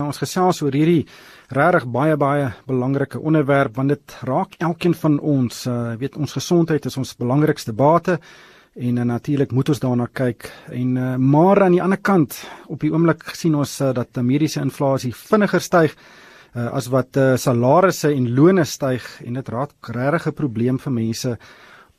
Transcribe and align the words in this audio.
Ons 0.00 0.20
gesels 0.22 0.62
oor 0.64 0.72
hierdie 0.72 1.02
regtig 1.52 1.84
baie 1.92 2.16
baie 2.16 2.46
belangrike 2.68 3.20
onderwerp 3.20 3.76
want 3.76 3.92
dit 3.92 4.14
raak 4.24 4.56
elkeen 4.58 4.94
van 4.96 5.18
ons. 5.20 5.66
Uh 5.68 5.96
weet 6.00 6.16
ons 6.16 6.32
gesondheid 6.32 6.86
is 6.88 6.96
ons 6.96 7.16
belangrikste 7.20 7.74
bate 7.76 8.16
en 8.80 8.96
uh, 8.96 9.04
natuurlik 9.04 9.52
moet 9.52 9.68
ons 9.68 9.82
daarna 9.82 10.06
kyk. 10.06 10.46
En 10.72 10.96
uh, 10.96 11.16
maar 11.16 11.62
aan 11.66 11.76
die 11.76 11.82
ander 11.82 12.00
kant 12.00 12.38
op 12.68 12.80
die 12.80 12.92
oomblik 12.94 13.26
sien 13.36 13.58
ons 13.58 13.80
uh, 13.80 13.90
dat 13.92 14.22
mediese 14.24 14.62
inflasie 14.64 15.12
vinniger 15.12 15.60
styg 15.60 15.96
uh, 15.96 16.70
as 16.72 16.88
wat 16.88 17.18
uh, 17.20 17.34
salarisse 17.36 18.08
en 18.08 18.30
lone 18.34 18.64
styg 18.64 19.04
en 19.26 19.36
dit 19.36 19.52
raak 19.52 19.92
regtig 19.92 20.30
'n 20.30 20.38
probleem 20.38 20.78
vir 20.78 20.92
mense 20.92 21.36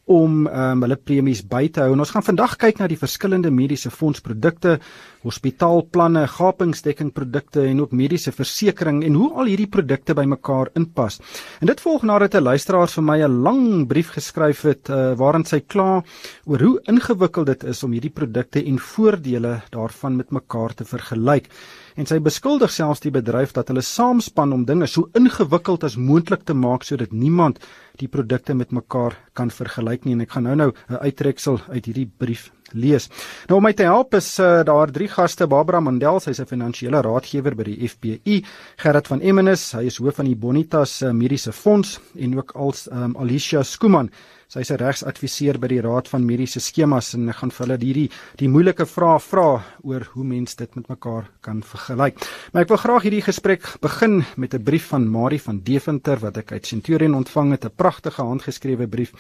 om 0.10 0.48
um, 0.48 0.82
hulle 0.84 0.98
premies 0.98 1.44
by 1.48 1.68
te 1.70 1.84
hou. 1.84 1.94
En 1.94 2.02
ons 2.04 2.12
gaan 2.14 2.26
vandag 2.26 2.56
kyk 2.62 2.82
na 2.82 2.88
die 2.90 3.00
verskillende 3.00 3.52
mediese 3.54 3.92
fondsprodukte, 3.94 4.80
hospitaalplanne, 5.22 6.26
gapingsdekkingprodukte 6.28 7.68
en 7.70 7.84
ook 7.84 7.94
mediese 7.94 8.34
versekerings 8.34 9.06
en 9.06 9.20
hoe 9.20 9.30
al 9.38 9.52
hierdie 9.52 9.70
produkte 9.70 10.16
bymekaar 10.18 10.72
inpas. 10.80 11.20
En 11.62 11.70
dit 11.70 11.84
volg 11.86 12.04
nadat 12.04 12.36
'n 12.36 12.44
luisteraar 12.44 12.88
vir 12.88 13.04
my 13.04 13.20
'n 13.22 13.42
lang 13.44 13.88
brief 13.88 14.10
geskryf 14.10 14.62
het 14.62 14.90
uh, 14.90 15.14
waarin 15.14 15.46
sy 15.46 15.60
kla 15.60 16.04
oor 16.46 16.60
hoe 16.60 16.82
ingewikkeld 16.88 17.46
dit 17.46 17.64
is 17.64 17.84
om 17.84 17.92
hierdie 17.92 18.14
produkte 18.14 18.66
en 18.66 18.80
voordele 18.80 19.62
daarvan 19.70 20.16
met 20.18 20.32
mekaar 20.32 20.74
te 20.74 20.86
vergelyk 20.86 21.50
en 21.96 22.08
sy 22.08 22.20
beskuldig 22.24 22.72
selfs 22.72 23.04
die 23.04 23.14
bedryf 23.14 23.54
dat 23.56 23.72
hulle 23.72 23.84
saamspan 23.86 24.54
om 24.56 24.66
dinge 24.66 24.88
so 24.88 25.10
ingewikkeld 25.18 25.84
as 25.88 25.98
moontlik 26.00 26.46
te 26.48 26.56
maak 26.58 26.86
sodat 26.88 27.12
niemand 27.12 27.60
die 28.00 28.08
produkte 28.08 28.54
met 28.54 28.72
mekaar 28.72 29.18
kan 29.34 29.50
vergelyk 29.50 30.06
nie 30.06 30.14
en 30.14 30.22
ek 30.22 30.32
gaan 30.32 30.44
nou-nou 30.44 30.72
'n 30.90 31.02
uittreksel 31.02 31.60
uit 31.70 31.86
hierdie 31.86 32.10
brief 32.18 32.52
lees. 32.74 33.10
Nou 33.50 33.58
om 33.58 33.64
my 33.64 33.74
te 33.74 33.84
help 33.84 34.14
is 34.16 34.40
uh, 34.40 34.64
daar 34.64 34.92
drie 34.92 35.08
gaste, 35.08 35.48
Barbara 35.48 35.80
Mandel, 35.80 36.20
sy's 36.20 36.40
'n 36.40 36.46
finansiële 36.46 37.02
raadgewer 37.02 37.56
by 37.56 37.64
die 37.64 37.88
FPI, 37.88 38.44
Gerrit 38.78 39.08
van 39.08 39.22
Emmenus, 39.22 39.72
hy 39.74 39.86
is 39.86 39.98
hoof 39.98 40.16
van 40.16 40.26
die 40.26 40.36
Bonitas 40.36 41.02
uh, 41.02 41.12
Mediese 41.12 41.52
Fonds 41.52 42.00
en 42.16 42.38
ook 42.38 42.52
als 42.56 42.88
um, 42.92 43.16
Alicia 43.18 43.64
Skuman 43.64 44.10
Sy 44.52 44.66
is 44.66 44.72
'n 44.74 44.82
regsadviseur 44.84 45.58
by 45.64 45.68
die 45.72 45.80
Raad 45.80 46.10
van 46.12 46.26
Mediese 46.28 46.60
Skemas 46.60 47.14
en 47.16 47.30
ek 47.30 47.38
gaan 47.40 47.52
vir 47.56 47.66
hulle 47.66 47.78
hierdie 47.80 48.10
die 48.36 48.50
moeilike 48.52 48.84
vrae 48.84 49.20
vra 49.24 49.64
oor 49.88 50.04
hoe 50.12 50.26
mens 50.26 50.58
dit 50.60 50.76
met 50.76 50.90
mekaar 50.90 51.30
kan 51.40 51.62
vergelyk. 51.64 52.20
Maar 52.52 52.64
ek 52.64 52.68
wil 52.68 52.82
graag 52.84 53.04
hierdie 53.04 53.24
gesprek 53.24 53.64
begin 53.80 54.26
met 54.36 54.54
'n 54.54 54.64
brief 54.64 54.90
van 54.92 55.08
Marie 55.08 55.40
van 55.40 55.62
Deventer 55.64 56.20
wat 56.20 56.38
ek 56.38 56.52
uit 56.52 56.68
Centurion 56.68 57.16
ontvang 57.16 57.52
het, 57.52 57.64
'n 57.64 57.76
pragtige 57.78 58.22
handgeskrewe 58.22 58.88
brief. 58.88 59.14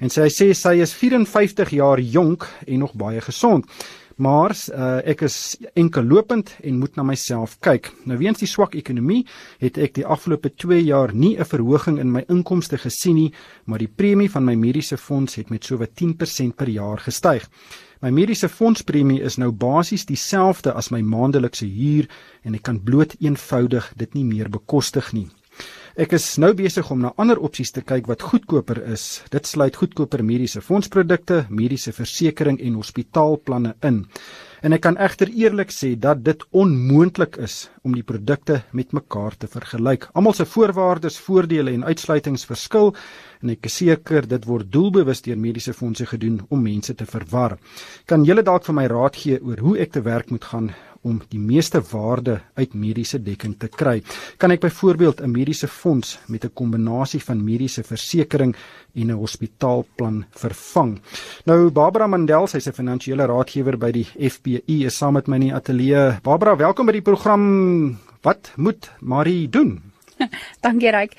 En 0.00 0.10
sy 0.10 0.28
sê 0.28 0.52
sy 0.52 0.76
is 0.82 0.92
54 0.92 1.70
jaar 1.70 1.98
jonk 1.98 2.46
en 2.66 2.78
nog 2.78 2.92
baie 2.92 3.20
gesond. 3.20 3.64
Maar 4.16 4.54
uh, 4.70 4.98
ek 5.10 5.24
is 5.26 5.56
enkel 5.74 6.04
lopend 6.06 6.52
en 6.62 6.78
moet 6.78 6.94
na 6.96 7.02
myself 7.02 7.56
kyk. 7.64 7.90
Nou 8.06 8.18
weens 8.20 8.38
die 8.38 8.48
swak 8.50 8.76
ekonomie 8.78 9.24
het 9.58 9.78
ek 9.78 9.96
die 9.98 10.06
afgelope 10.06 10.52
2 10.54 10.84
jaar 10.86 11.14
nie 11.14 11.34
'n 11.38 11.44
verhoging 11.44 11.98
in 11.98 12.12
my 12.12 12.24
inkomste 12.28 12.78
gesien 12.78 13.14
nie, 13.14 13.32
maar 13.64 13.78
die 13.78 13.90
premie 13.90 14.30
van 14.30 14.44
my 14.44 14.54
mediese 14.54 14.96
fonds 14.96 15.34
het 15.34 15.50
met 15.50 15.64
sowat 15.64 15.94
10% 15.94 16.54
per 16.56 16.68
jaar 16.68 16.98
gestyg. 16.98 17.48
My 18.00 18.10
mediese 18.10 18.48
fondspremie 18.48 19.22
is 19.22 19.36
nou 19.36 19.50
basies 19.50 20.04
dieselfde 20.04 20.72
as 20.72 20.90
my 20.90 21.00
maandelikse 21.00 21.66
huur 21.66 22.08
en 22.44 22.54
ek 22.54 22.62
kan 22.62 22.82
bloot 22.82 23.16
eenvoudig 23.20 23.92
dit 23.96 24.14
nie 24.14 24.24
meer 24.24 24.50
bekostig 24.50 25.12
nie. 25.12 25.28
Ek 25.94 26.10
is 26.16 26.24
nou 26.42 26.48
besig 26.58 26.88
om 26.90 27.04
na 27.04 27.12
ander 27.22 27.38
opsies 27.38 27.70
te 27.70 27.78
kyk 27.86 28.08
wat 28.10 28.24
goedkoper 28.26 28.80
is. 28.90 29.22
Dit 29.30 29.46
sluit 29.46 29.76
goedkoper 29.78 30.24
mediese 30.26 30.58
fondsprodukte, 30.58 31.44
mediese 31.54 31.92
versekerings 31.94 32.64
en 32.66 32.80
hospitaalplanne 32.80 33.76
in. 33.86 34.00
En 34.66 34.74
ek 34.74 34.82
kan 34.82 34.98
egter 34.98 35.30
eerlik 35.30 35.70
sê 35.70 35.92
dat 35.94 36.24
dit 36.26 36.42
onmoontlik 36.50 37.38
is 37.46 37.68
om 37.86 37.94
die 37.94 38.02
produkte 38.02 38.64
met 38.74 38.90
mekaar 38.90 39.36
te 39.38 39.46
vergelyk. 39.46 40.08
Almal 40.18 40.34
se 40.34 40.48
voorwaardes, 40.50 41.20
voordele 41.22 41.76
en 41.76 41.86
uitsluitings 41.86 42.48
verskil 42.48 42.90
en 43.44 43.52
ek 43.54 43.70
is 43.70 43.76
seker 43.84 44.26
dit 44.26 44.48
word 44.50 44.72
doelbewus 44.74 45.22
deur 45.22 45.38
mediese 45.38 45.76
fondse 45.78 46.08
gedoen 46.10 46.40
om 46.48 46.64
mense 46.64 46.98
te 46.98 47.06
verwar. 47.06 47.54
Kan 48.10 48.26
julle 48.26 48.42
dalk 48.42 48.66
vir 48.66 48.78
my 48.80 48.88
raad 48.90 49.22
gee 49.22 49.38
oor 49.38 49.62
hoe 49.62 49.76
ek 49.86 49.94
te 49.94 50.02
werk 50.02 50.34
moet 50.34 50.50
gaan 50.50 50.72
om 51.04 51.20
die 51.28 51.38
meeste 51.40 51.82
waarde 51.92 52.38
uit 52.56 52.74
mediese 52.74 53.20
dekking 53.22 53.54
te 53.60 53.68
kry. 53.68 54.00
Kan 54.40 54.50
ek 54.50 54.60
byvoorbeeld 54.64 55.20
'n 55.20 55.30
mediese 55.30 55.68
fonds 55.68 56.18
met 56.28 56.44
'n 56.44 56.52
kombinasie 56.54 57.20
van 57.22 57.44
mediese 57.44 57.82
versekerings 57.82 58.58
en 58.94 59.10
'n 59.10 59.20
hospitaalplan 59.20 60.24
vervang? 60.30 61.00
Nou 61.44 61.70
Barbara 61.70 62.06
Mandel, 62.06 62.46
sy's 62.46 62.66
'n 62.66 62.72
finansiële 62.72 63.26
raadgewer 63.26 63.78
by 63.78 63.90
die 63.90 64.06
FPI, 64.30 64.84
is 64.84 64.96
saam 64.96 65.12
met 65.12 65.26
my 65.26 65.36
in 65.36 65.40
die 65.42 65.54
ateljee. 65.54 66.20
Barbara, 66.22 66.56
welkom 66.56 66.86
by 66.86 66.92
die 66.92 67.02
program. 67.02 67.98
Wat 68.22 68.52
moet 68.56 68.90
Marie 69.00 69.48
doen? 69.48 69.82
Dankie 70.62 70.90
Ryk. 70.90 71.12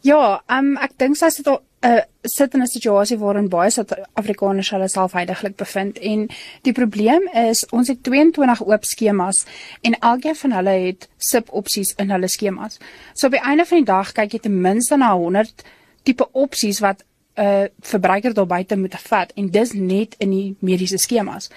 Ja, 0.00 0.42
um, 0.50 0.76
ek 0.76 0.98
dink 0.98 1.16
sy 1.16 1.28
sit 1.30 1.46
'n 1.48 1.58
uh, 1.82 2.00
sit 2.22 2.54
in 2.54 2.62
'n 2.62 2.66
situasie 2.66 3.18
waarin 3.18 3.48
baie 3.48 3.70
Suid-Afrikaners 3.70 4.70
hulle 4.70 4.88
self 4.88 5.12
heidaglik 5.12 5.56
bevind 5.56 5.98
en 5.98 6.28
die 6.62 6.72
probleem 6.72 7.28
is 7.32 7.66
ons 7.70 7.88
het 7.88 8.02
22 8.02 8.62
oop 8.66 8.84
skemas 8.84 9.44
en 9.80 9.98
elkeen 9.98 10.36
van 10.36 10.52
hulle 10.52 10.76
het 10.86 11.08
subopsies 11.16 11.94
in 11.96 12.10
hulle 12.10 12.28
skemas. 12.28 12.78
So 13.14 13.26
op 13.26 13.32
die 13.32 13.42
einde 13.42 13.64
van 13.64 13.78
die 13.78 13.92
dag 13.92 14.12
kyk 14.12 14.32
jy 14.32 14.38
ten 14.38 14.60
minste 14.60 14.96
na 14.96 15.14
100 15.14 15.64
tipe 16.02 16.28
opsies 16.32 16.80
wat 16.80 17.04
'n 17.34 17.42
uh, 17.42 17.64
verbruiker 17.80 18.34
daar 18.34 18.46
buite 18.46 18.76
moet 18.76 18.94
vat 19.00 19.32
en 19.34 19.50
dis 19.50 19.72
net 19.72 20.14
in 20.18 20.30
die 20.30 20.56
mediese 20.58 20.98
skemas. 20.98 21.50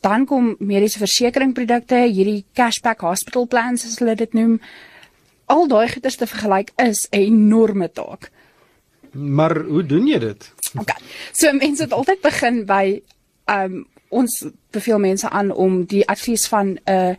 Dan 0.00 0.26
kom 0.26 0.56
mediese 0.58 0.98
versekeringprodukte, 0.98 1.94
hierdie 1.94 2.44
cashback 2.52 3.00
hospital 3.00 3.46
plans 3.46 3.84
as 3.84 3.98
hulle 3.98 4.14
dit 4.14 4.32
noem 4.32 4.60
al 5.46 5.68
daai 5.68 5.88
goeders 5.88 6.16
te 6.16 6.26
vergelyk 6.26 6.70
is 6.76 7.08
'n 7.12 7.16
enorme 7.18 7.88
taak. 7.92 8.30
Maar 9.12 9.60
hoe 9.60 9.86
doen 9.86 10.06
jy 10.06 10.18
dit? 10.18 10.52
Okay. 10.78 10.96
So 11.32 11.52
mense 11.52 11.82
het 11.82 11.92
altyd 11.92 12.20
begin 12.20 12.64
by 12.66 13.02
um 13.50 13.86
ons 14.10 14.44
beveel 14.74 14.98
mense 14.98 15.28
aan 15.28 15.52
om 15.54 15.84
die 15.86 16.02
advies 16.08 16.48
van 16.48 16.66
'n 16.66 16.78
uh, 16.90 17.14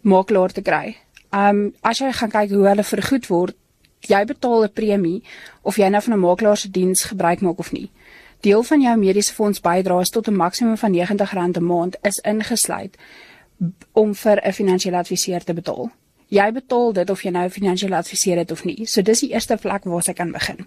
makelaar 0.00 0.52
te 0.52 0.62
kry. 0.62 0.96
Um 1.30 1.74
as 1.80 1.98
jy 1.98 2.12
gaan 2.12 2.30
kyk 2.30 2.50
hoe 2.50 2.66
hulle 2.66 2.84
vergoed 2.84 3.26
word, 3.26 3.56
jy 4.00 4.24
betaal 4.24 4.64
'n 4.64 4.72
premie 4.72 5.22
of 5.62 5.76
jy 5.76 5.88
nou 5.88 6.02
van 6.02 6.14
'n 6.14 6.20
makelaar 6.20 6.56
se 6.56 6.70
diens 6.70 7.04
gebruik 7.04 7.40
maak 7.40 7.58
of 7.58 7.72
nie. 7.72 7.90
Deel 8.40 8.62
van 8.62 8.80
jou 8.80 8.96
mediese 8.96 9.34
fonds 9.34 9.60
bydraes 9.60 10.10
tot 10.10 10.28
'n 10.28 10.36
maksimum 10.36 10.76
van 10.76 10.94
R90 10.94 11.58
'n 11.58 11.64
maand 11.64 11.96
is 12.02 12.18
ingesluit 12.18 12.96
om 13.92 14.14
vir 14.14 14.40
'n 14.46 14.52
finansiële 14.52 14.96
adviseur 14.96 15.44
te 15.44 15.54
betaal 15.54 15.90
jy 16.28 16.48
betaal 16.52 16.92
dit 16.92 17.10
of 17.10 17.22
jy 17.24 17.32
nou 17.34 17.48
finansiële 17.52 17.96
adviseur 17.96 18.36
het 18.36 18.50
of 18.52 18.64
nie. 18.64 18.86
So 18.86 19.02
dis 19.02 19.24
die 19.24 19.32
eerste 19.32 19.58
vlak 19.58 19.84
waar 19.84 20.04
jy 20.06 20.14
kan 20.14 20.32
begin. 20.32 20.66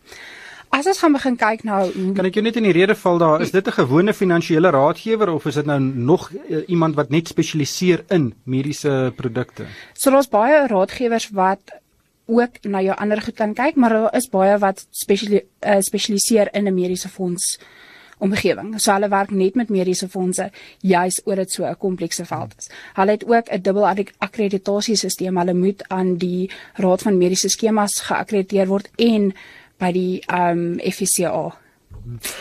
As 0.72 0.88
ons 0.88 1.02
gaan 1.04 1.12
begin 1.12 1.36
kyk 1.36 1.66
nou, 1.68 1.82
kan 2.16 2.28
ek 2.30 2.38
jou 2.40 2.44
net 2.46 2.56
in 2.56 2.64
die 2.64 2.76
rede 2.76 2.96
val 2.96 3.18
daar, 3.20 3.42
is 3.44 3.52
dit 3.52 3.68
'n 3.68 3.76
gewone 3.76 4.14
finansiële 4.14 4.72
raadgewer 4.72 5.30
of 5.30 5.46
is 5.46 5.56
dit 5.56 5.66
nou 5.66 5.80
nog 5.80 6.32
uh, 6.32 6.64
iemand 6.68 6.96
wat 6.96 7.10
net 7.10 7.28
spesialiseer 7.28 8.06
in 8.10 8.34
mediese 8.46 9.12
produkte? 9.16 9.66
So 9.94 10.12
daar's 10.12 10.30
baie 10.30 10.68
raadgewers 10.68 11.30
wat 11.30 11.60
ook 12.26 12.64
na 12.64 12.82
jou 12.82 12.96
ander 12.96 13.22
goed 13.22 13.36
kan 13.36 13.54
kyk, 13.54 13.76
maar 13.76 13.90
daar 13.90 14.16
is 14.16 14.30
baie 14.30 14.58
wat 14.58 14.88
spesiali 14.92 15.42
uh, 15.60 15.80
spesialiseer 15.80 16.48
in 16.54 16.68
'n 16.68 16.74
mediese 16.74 17.10
fonds 17.10 17.60
omgewing. 18.22 18.74
So 18.80 18.94
hulle 18.94 19.10
werk 19.12 19.32
net 19.36 19.58
met 19.60 19.70
mediese 19.74 20.10
fondse 20.10 20.50
juis 20.80 21.22
oor 21.26 21.42
dit 21.42 21.52
so 21.52 21.66
'n 21.66 21.78
komplekse 21.78 22.26
veld 22.26 22.54
is. 22.58 22.70
Hulle 22.94 23.12
het 23.12 23.26
ook 23.26 23.50
'n 23.50 23.62
dubbel 23.62 23.86
akkreditasiesisteem. 24.18 25.38
Hulle 25.38 25.54
moet 25.54 25.84
aan 25.88 26.18
die 26.18 26.52
Raad 26.74 27.02
van 27.02 27.18
Mediese 27.18 27.50
Skemas 27.50 28.02
geakkrediteer 28.02 28.68
word 28.68 28.90
en 28.96 29.34
by 29.78 29.92
die 29.92 30.24
um 30.28 30.80
FCA 30.80 31.62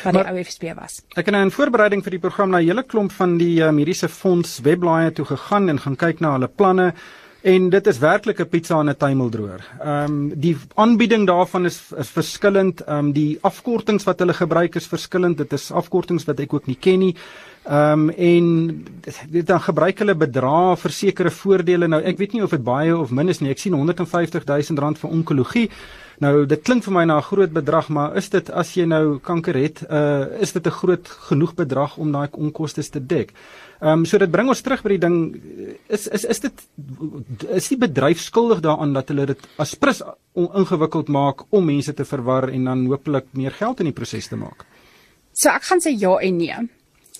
wat 0.03 0.15
die 0.15 0.25
OFSP 0.33 0.75
was. 0.77 1.01
Ek 1.17 1.27
het 1.29 1.35
nou 1.35 1.43
in 1.45 1.53
voorbereiding 1.55 2.03
vir 2.05 2.11
die 2.17 2.23
program 2.23 2.51
na 2.51 2.59
'n 2.59 2.67
hele 2.67 2.83
klomp 2.83 3.13
van 3.13 3.39
die 3.39 3.61
uh, 3.61 3.71
mediese 3.71 4.09
fonds 4.09 4.61
webblaaie 4.61 5.13
toe 5.13 5.25
gegaan 5.25 5.69
en 5.69 5.79
gaan 5.79 5.97
kyk 5.97 6.21
na 6.21 6.33
hulle 6.33 6.49
planne. 6.49 6.95
En 7.41 7.71
dit 7.73 7.87
is 7.87 7.99
werklik 7.99 8.41
'n 8.41 8.49
pizza 8.49 8.81
in 8.81 8.89
'n 8.89 8.97
tuimeldroër. 8.97 9.61
Ehm 9.81 10.05
um, 10.05 10.41
die 10.41 10.57
aanbieding 10.75 11.27
daarvan 11.27 11.65
is 11.65 11.81
is 11.97 12.09
verskillend. 12.09 12.81
Ehm 12.81 12.99
um, 12.99 13.13
die 13.13 13.39
afkortings 13.41 14.05
wat 14.05 14.19
hulle 14.19 14.35
gebruik 14.35 14.75
is 14.75 14.87
verskillend. 14.87 15.37
Dit 15.37 15.53
is 15.53 15.71
afkortings 15.71 16.25
wat 16.25 16.41
ek 16.41 16.53
ook 16.53 16.67
nie 16.67 16.77
ken 16.81 16.99
nie. 16.99 17.17
Ehm 17.65 17.93
um, 17.93 18.11
en 18.11 18.85
dit 19.29 19.47
dan 19.47 19.61
gebruik 19.61 19.99
hulle 19.99 20.15
bedrae 20.15 20.77
vir 20.77 20.91
sekere 20.91 21.31
voordele. 21.31 21.89
Nou 21.89 22.03
ek 22.03 22.19
weet 22.19 22.33
nie 22.33 22.43
of 22.43 22.51
dit 22.51 22.65
baie 22.65 22.97
of 22.97 23.11
min 23.11 23.29
is 23.29 23.41
nie. 23.41 23.51
Ek 23.51 23.59
sien 23.59 23.73
150 23.73 24.45
000 24.45 24.79
rand 24.81 24.99
vir 24.99 25.11
onkologie. 25.11 25.71
Nou 26.21 26.45
dit 26.45 26.61
klink 26.61 26.85
vir 26.85 26.93
my 26.93 27.05
na 27.09 27.17
'n 27.17 27.23
groot 27.23 27.53
bedrag, 27.53 27.89
maar 27.89 28.17
is 28.17 28.29
dit 28.29 28.51
as 28.51 28.75
jy 28.77 28.85
nou 28.85 29.19
kanker 29.19 29.55
het, 29.55 29.83
uh 29.91 30.41
is 30.41 30.53
dit 30.53 30.67
'n 30.67 30.71
groot 30.71 31.09
genoeg 31.09 31.55
bedrag 31.55 31.97
om 31.97 32.13
daai 32.13 32.29
onkoste 32.33 32.83
te 32.91 33.01
dek? 33.07 33.33
Ehm 33.81 34.01
um, 34.01 34.05
so 34.05 34.19
dit 34.19 34.31
bring 34.31 34.49
ons 34.49 34.61
terug 34.61 34.83
by 34.83 34.89
die 34.89 34.99
ding 34.99 35.41
is 35.89 36.07
is 36.09 36.25
is 36.25 36.41
dit 36.41 36.53
is 37.49 37.69
die 37.69 37.79
bedryf 37.79 38.21
skuldig 38.21 38.61
daaraan 38.61 38.93
dat 38.93 39.09
hulle 39.09 39.27
dit 39.27 39.49
as 39.57 39.75
prins 39.75 40.03
ingewikkeld 40.35 41.09
maak 41.09 41.41
om 41.51 41.65
mense 41.65 41.95
te 41.95 42.05
verwar 42.05 42.49
en 42.49 42.65
dan 42.65 42.87
hopelik 42.87 43.25
meer 43.33 43.53
geld 43.53 43.81
in 43.81 43.87
die 43.87 43.97
proses 43.97 44.29
te 44.29 44.37
maak. 44.37 44.67
So 45.33 45.49
ek 45.49 45.63
gaan 45.63 45.81
sê 45.81 45.97
ja 45.97 46.19
en 46.21 46.37
nee. 46.37 46.69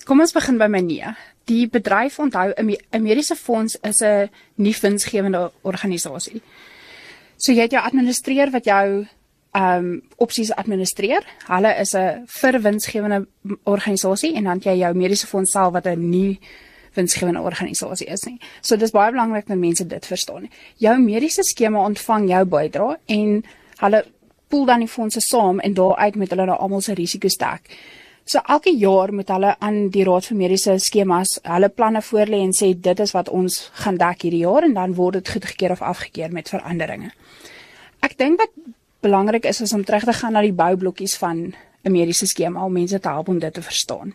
Kom 0.05 0.19
ons 0.19 0.33
begin 0.33 0.57
by 0.57 0.67
my 0.67 0.79
nee. 0.81 1.15
die 1.45 1.67
bedryf 1.67 2.19
onthou 2.19 2.53
'n 2.57 3.01
mediese 3.01 3.35
fonds 3.35 3.77
is 3.81 4.01
'n 4.01 4.29
nie 4.55 4.75
winsgewende 4.81 5.51
organisasie. 5.61 6.41
So 7.41 7.55
jy 7.55 7.65
het 7.65 7.73
jou 7.73 7.81
administreer 7.81 8.51
wat 8.53 8.69
jou 8.69 8.85
ehm 9.51 9.85
um, 9.85 10.01
opsies 10.23 10.51
administreer. 10.55 11.25
Hulle 11.47 11.71
is 11.79 11.93
'n 11.93 12.23
verwinsgewende 12.27 13.27
organisasie 13.63 14.35
en 14.35 14.43
dan 14.43 14.59
jy 14.59 14.77
jou 14.77 14.93
mediese 14.93 15.27
fonds 15.27 15.51
self 15.51 15.73
wat 15.73 15.87
'n 15.87 16.09
nie 16.09 16.39
winsgewende 16.93 17.41
organisasie 17.41 18.07
is 18.07 18.23
nie. 18.23 18.39
So 18.61 18.75
dis 18.75 18.91
baie 18.91 19.11
belangrik 19.11 19.47
dat 19.47 19.57
mense 19.57 19.87
dit 19.87 20.05
verstaan. 20.05 20.49
Jou 20.77 20.99
mediese 20.99 21.43
skema 21.43 21.85
ontvang 21.85 22.29
jou 22.29 22.45
bydrae 22.45 22.97
en 23.05 23.43
hulle 23.77 24.05
pool 24.47 24.65
dan 24.65 24.79
die 24.79 24.87
fondse 24.87 25.19
saam 25.19 25.59
en 25.59 25.73
daaruit 25.73 26.15
met 26.15 26.29
hulle 26.29 26.45
nou 26.45 26.57
almal 26.57 26.81
se 26.81 26.93
risiko's 26.93 27.37
dek. 27.37 27.77
So 28.31 28.39
elke 28.47 28.71
jaar 28.79 29.11
moet 29.11 29.27
hulle 29.27 29.55
aan 29.59 29.89
die 29.91 30.03
Raad 30.07 30.23
vir 30.29 30.37
Mediese 30.39 30.77
Skemas 30.79 31.33
hulle 31.43 31.67
planne 31.67 31.99
voorlê 32.05 32.37
en 32.39 32.53
sê 32.55 32.69
dit 32.87 32.99
is 33.03 33.11
wat 33.11 33.27
ons 33.27 33.57
gaan 33.81 33.97
dek 33.99 34.21
hierdie 34.23 34.45
jaar 34.45 34.63
en 34.63 34.75
dan 34.77 34.93
word 34.95 35.17
dit 35.17 35.31
goedgekeur 35.33 35.73
of 35.75 35.81
afgekeur 35.83 36.31
met 36.31 36.51
veranderinge. 36.53 37.09
Ek 37.99 38.15
dink 38.21 38.39
wat 38.39 38.53
belangrik 39.03 39.49
is 39.51 39.59
is 39.65 39.73
om 39.75 39.83
terug 39.83 40.05
te 40.07 40.15
gaan 40.15 40.37
na 40.37 40.45
die 40.45 40.55
boublokkies 40.55 41.17
van 41.19 41.41
'n 41.83 41.91
mediese 41.91 42.27
skema 42.27 42.63
om 42.63 42.71
mense 42.73 42.99
te 42.99 43.09
help 43.09 43.27
om 43.27 43.39
dit 43.39 43.53
te 43.53 43.61
verstaan. 43.61 44.13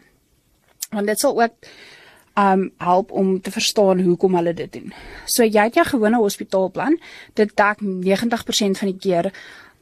Want 0.91 1.07
dit 1.07 1.19
sal 1.19 1.43
ook 1.43 1.53
um 2.37 2.73
help 2.79 3.13
om 3.13 3.41
te 3.41 3.51
verstaan 3.51 4.01
hoekom 4.01 4.35
hulle 4.35 4.55
dit 4.55 4.73
doen. 4.73 4.93
So 5.27 5.45
jy 5.45 5.65
het 5.65 5.75
jou 5.75 5.85
gewone 5.85 6.17
hospitaalplan, 6.17 6.99
dit 7.35 7.57
dek 7.57 7.81
90% 7.81 8.79
van 8.79 8.89
die 8.89 8.99
keer 8.99 9.33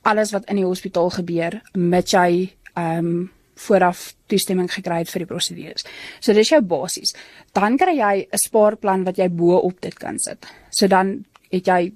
alles 0.02 0.32
wat 0.32 0.44
in 0.44 0.56
die 0.56 0.66
hospitaal 0.66 1.10
gebeur 1.10 1.62
met 1.72 2.10
jy 2.10 2.50
um 2.74 3.30
vooraf 3.54 4.14
toestemming 4.26 4.70
gekry 4.72 4.98
het 4.98 5.10
vir 5.10 5.24
die 5.24 5.30
prosedures. 5.30 5.84
So 6.20 6.32
dis 6.32 6.50
jou 6.50 6.60
basies. 6.62 7.14
Dan 7.52 7.78
kry 7.78 7.96
jy 7.98 8.26
'n 8.32 8.38
spaarplan 8.46 9.04
wat 9.04 9.16
jy 9.16 9.28
bo 9.28 9.56
op 9.56 9.80
dit 9.80 9.94
kan 9.94 10.18
sit. 10.18 10.46
So 10.70 10.86
dan 10.86 11.24
het 11.50 11.66
jy 11.66 11.92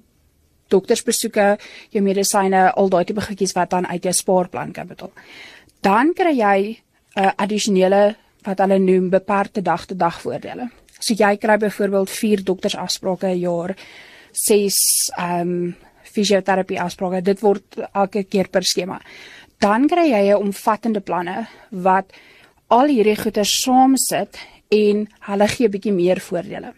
doktersbesoeke, 0.67 1.57
jou 1.89 2.03
medisyne, 2.03 2.71
al 2.71 2.89
daai 2.89 3.05
tipe 3.05 3.21
goedjies 3.21 3.53
wat 3.53 3.69
dan 3.69 3.87
uit 3.87 4.03
jou 4.03 4.13
spaarplan 4.13 4.71
kan 4.71 4.87
betaal. 4.87 5.11
Dan 5.81 6.13
kry 6.13 6.33
jy 6.37 6.59
'n 7.15 7.23
uh, 7.23 7.31
addisionele 7.35 8.15
wat 8.43 8.59
hulle 8.59 8.79
noem 8.79 9.09
beperkte 9.09 9.61
dag 9.61 9.85
te 9.85 9.95
dag 9.95 10.21
voordele. 10.21 10.69
So 10.99 11.13
jy 11.13 11.37
kry 11.37 11.57
byvoorbeeld 11.57 12.09
4 12.09 12.43
doktersafsprake 12.43 13.27
'n 13.27 13.39
jaar, 13.39 13.75
6 14.31 14.75
ehm 15.17 15.41
um, 15.41 15.75
fisioterapie 16.09 16.81
afsprake. 16.81 17.21
Dit 17.21 17.39
word 17.39 17.63
elke 17.93 18.23
keer 18.23 18.49
per 18.49 18.63
skema. 18.63 18.99
Dan 19.59 19.87
kry 19.87 20.07
jy 20.09 20.31
'n 20.31 20.41
omvattende 20.41 21.01
planne 21.01 21.47
wat 21.69 22.13
al 22.67 22.87
hierdie 22.87 23.19
goeder 23.19 23.45
saam 23.45 23.97
sit 23.97 24.37
en 24.69 25.07
hulle 25.19 25.47
gee 25.47 25.67
'n 25.67 25.71
bietjie 25.71 25.93
meer 25.93 26.19
voordele. 26.19 26.73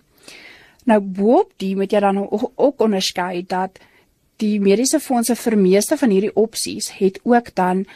Nou 0.86 1.00
boop 1.00 1.52
die 1.58 1.76
moet 1.76 1.92
jy 1.92 2.00
dan 2.00 2.18
ook 2.56 2.82
onderskei 2.82 3.46
dat 3.48 3.80
die 4.38 4.60
mediese 4.60 5.00
fondse 5.00 5.36
vir 5.36 5.58
meeste 5.58 5.98
van 5.98 6.10
hierdie 6.10 6.36
opsies 6.36 6.92
het 6.98 7.20
ook 7.24 7.56
dan 7.56 7.78
'n 7.78 7.88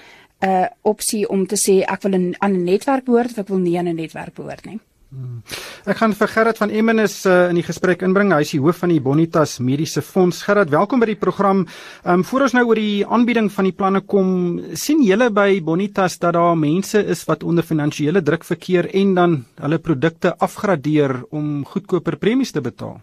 uh, 0.47 0.67
opsie 0.81 1.29
om 1.29 1.47
te 1.47 1.55
sê 1.55 1.81
ek 1.81 2.01
wil 2.01 2.13
in, 2.13 2.35
aan 2.39 2.51
'n 2.51 2.63
netwerk 2.63 3.05
behoort 3.05 3.31
of 3.31 3.37
ek 3.37 3.47
wil 3.47 3.57
nie 3.57 3.77
aan 3.77 3.87
'n 3.87 3.95
netwerk 3.95 4.33
behoort 4.33 4.65
nie. 4.65 4.79
Hmm. 5.15 5.39
Ek 5.87 5.95
gaan 6.01 6.11
vir 6.17 6.27
Gerard 6.27 6.57
van 6.59 6.71
Emmenis 6.75 7.13
uh, 7.29 7.45
in 7.47 7.55
die 7.55 7.63
gesprek 7.63 8.01
inbring. 8.03 8.33
Hy 8.35 8.43
is 8.43 8.49
die 8.51 8.59
hoof 8.59 8.81
van 8.83 8.91
die 8.91 8.99
Bonitas 8.99 9.53
Mediese 9.63 10.01
Fonds. 10.03 10.41
Gerard, 10.43 10.73
welkom 10.73 10.99
by 10.99 11.07
die 11.07 11.19
program. 11.21 11.61
Ehm 12.03 12.19
um, 12.19 12.25
voor 12.27 12.43
ons 12.47 12.55
nou 12.57 12.65
oor 12.67 12.81
die 12.81 13.05
aanbieding 13.07 13.47
van 13.53 13.69
die 13.69 13.75
planne 13.77 14.01
kom, 14.03 14.33
sien 14.75 15.05
julle 15.05 15.29
by 15.31 15.61
Bonitas 15.63 16.19
dat 16.19 16.35
daar 16.35 16.57
mense 16.59 16.99
is 16.99 17.23
wat 17.29 17.47
onder 17.47 17.63
finansiële 17.63 18.25
druk 18.27 18.43
verkeer 18.43 18.89
en 18.91 19.15
dan 19.15 19.37
hulle 19.63 19.79
produkte 19.79 20.35
afgradeer 20.35 21.21
om 21.31 21.63
goedkoper 21.63 22.19
premies 22.19 22.51
te 22.51 22.65
betaal? 22.65 22.99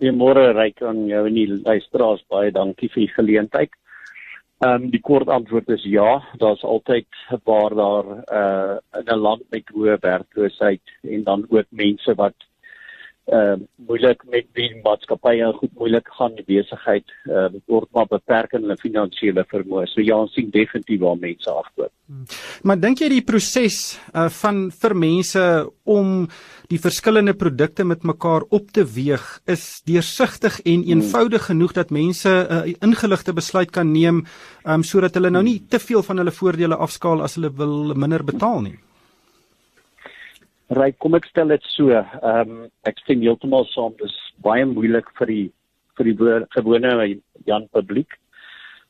Goeiemôre 0.00 0.54
Ryk 0.56 0.80
aan 0.88 1.04
jou 1.10 1.26
en 1.28 1.36
die 1.36 1.48
luisteraars. 1.52 2.24
Baie 2.32 2.54
dankie 2.54 2.88
vir 2.94 3.04
die 3.04 3.12
geleentheid. 3.18 3.76
Ehm 4.62 4.84
um, 4.84 4.90
die 4.90 5.00
kort 5.00 5.28
antwoord 5.28 5.68
is 5.68 5.82
ja, 5.82 6.22
daar's 6.38 6.62
altyd 6.62 7.06
'n 7.30 7.40
paar 7.42 7.74
daar 7.74 8.06
uh 8.40 8.76
in 9.00 9.08
'n 9.14 9.18
land 9.18 9.42
met 9.50 9.68
hoë 9.74 9.96
werkloosheid 10.00 10.82
en 11.02 11.24
dan 11.24 11.46
ook 11.48 11.66
mense 11.68 12.14
wat 12.14 12.34
ehm 13.24 13.60
uh, 13.60 13.66
moeilik 13.88 14.20
met 14.28 14.44
die 14.52 14.68
maatskappye 14.84 15.46
goed 15.56 15.70
moeilik 15.80 16.08
gaan 16.18 16.34
die 16.36 16.44
besigheid 16.44 17.08
uh, 17.24 17.46
word 17.72 17.88
maar 17.96 18.08
beperk 18.10 18.52
in 18.52 18.66
hulle 18.66 18.76
finansiële 18.76 19.46
vermoë. 19.48 19.86
So 19.88 20.04
ja, 20.04 20.18
ons 20.20 20.34
sien 20.36 20.50
definitief 20.52 21.00
waar 21.00 21.16
mense 21.16 21.48
afkoop. 21.50 21.92
Hmm. 22.04 22.26
Maar 22.68 22.82
dink 22.82 23.00
jy 23.00 23.08
die 23.14 23.24
proses 23.24 23.96
uh, 24.12 24.28
van 24.42 24.68
vir 24.76 24.96
mense 25.06 25.44
om 25.88 26.28
die 26.68 26.80
verskillende 26.80 27.32
produkte 27.32 27.84
met 27.88 28.04
mekaar 28.04 28.44
op 28.50 28.68
te 28.76 28.84
weeg 28.84 29.24
is 29.48 29.80
deursigtig 29.88 30.60
en 30.60 30.84
hmm. 30.84 30.90
eenvoudig 30.92 31.48
genoeg 31.48 31.72
dat 31.80 31.90
mense 31.90 32.28
'n 32.28 32.68
uh, 32.68 32.74
ingeligte 32.84 33.32
besluit 33.32 33.72
kan 33.72 33.92
neem 33.92 34.26
um, 34.68 34.82
sodat 34.82 35.14
hulle 35.14 35.30
nou 35.30 35.42
nie 35.42 35.62
te 35.68 35.78
veel 35.80 36.02
van 36.02 36.20
hulle 36.20 36.40
voordele 36.40 36.76
afskaal 36.76 37.22
as 37.22 37.40
hulle 37.40 37.52
wil 37.56 37.94
minder 37.94 38.24
betaal 38.24 38.60
nie. 38.60 38.83
Ry, 40.72 40.92
kom 40.96 41.14
ek 41.14 41.26
stel 41.28 41.52
dit 41.52 41.64
so. 41.68 41.92
Ehm 41.92 42.50
um, 42.56 42.60
ek 42.88 43.02
stem 43.02 43.20
heeltemal 43.20 43.66
saam. 43.68 43.92
Dis 44.00 44.14
baie 44.40 44.64
moeilik 44.64 45.10
vir 45.18 45.28
die 45.28 45.44
vir 45.98 46.08
die 46.08 46.46
gewone 46.56 47.20
Jan 47.46 47.68
publiek. 47.72 48.16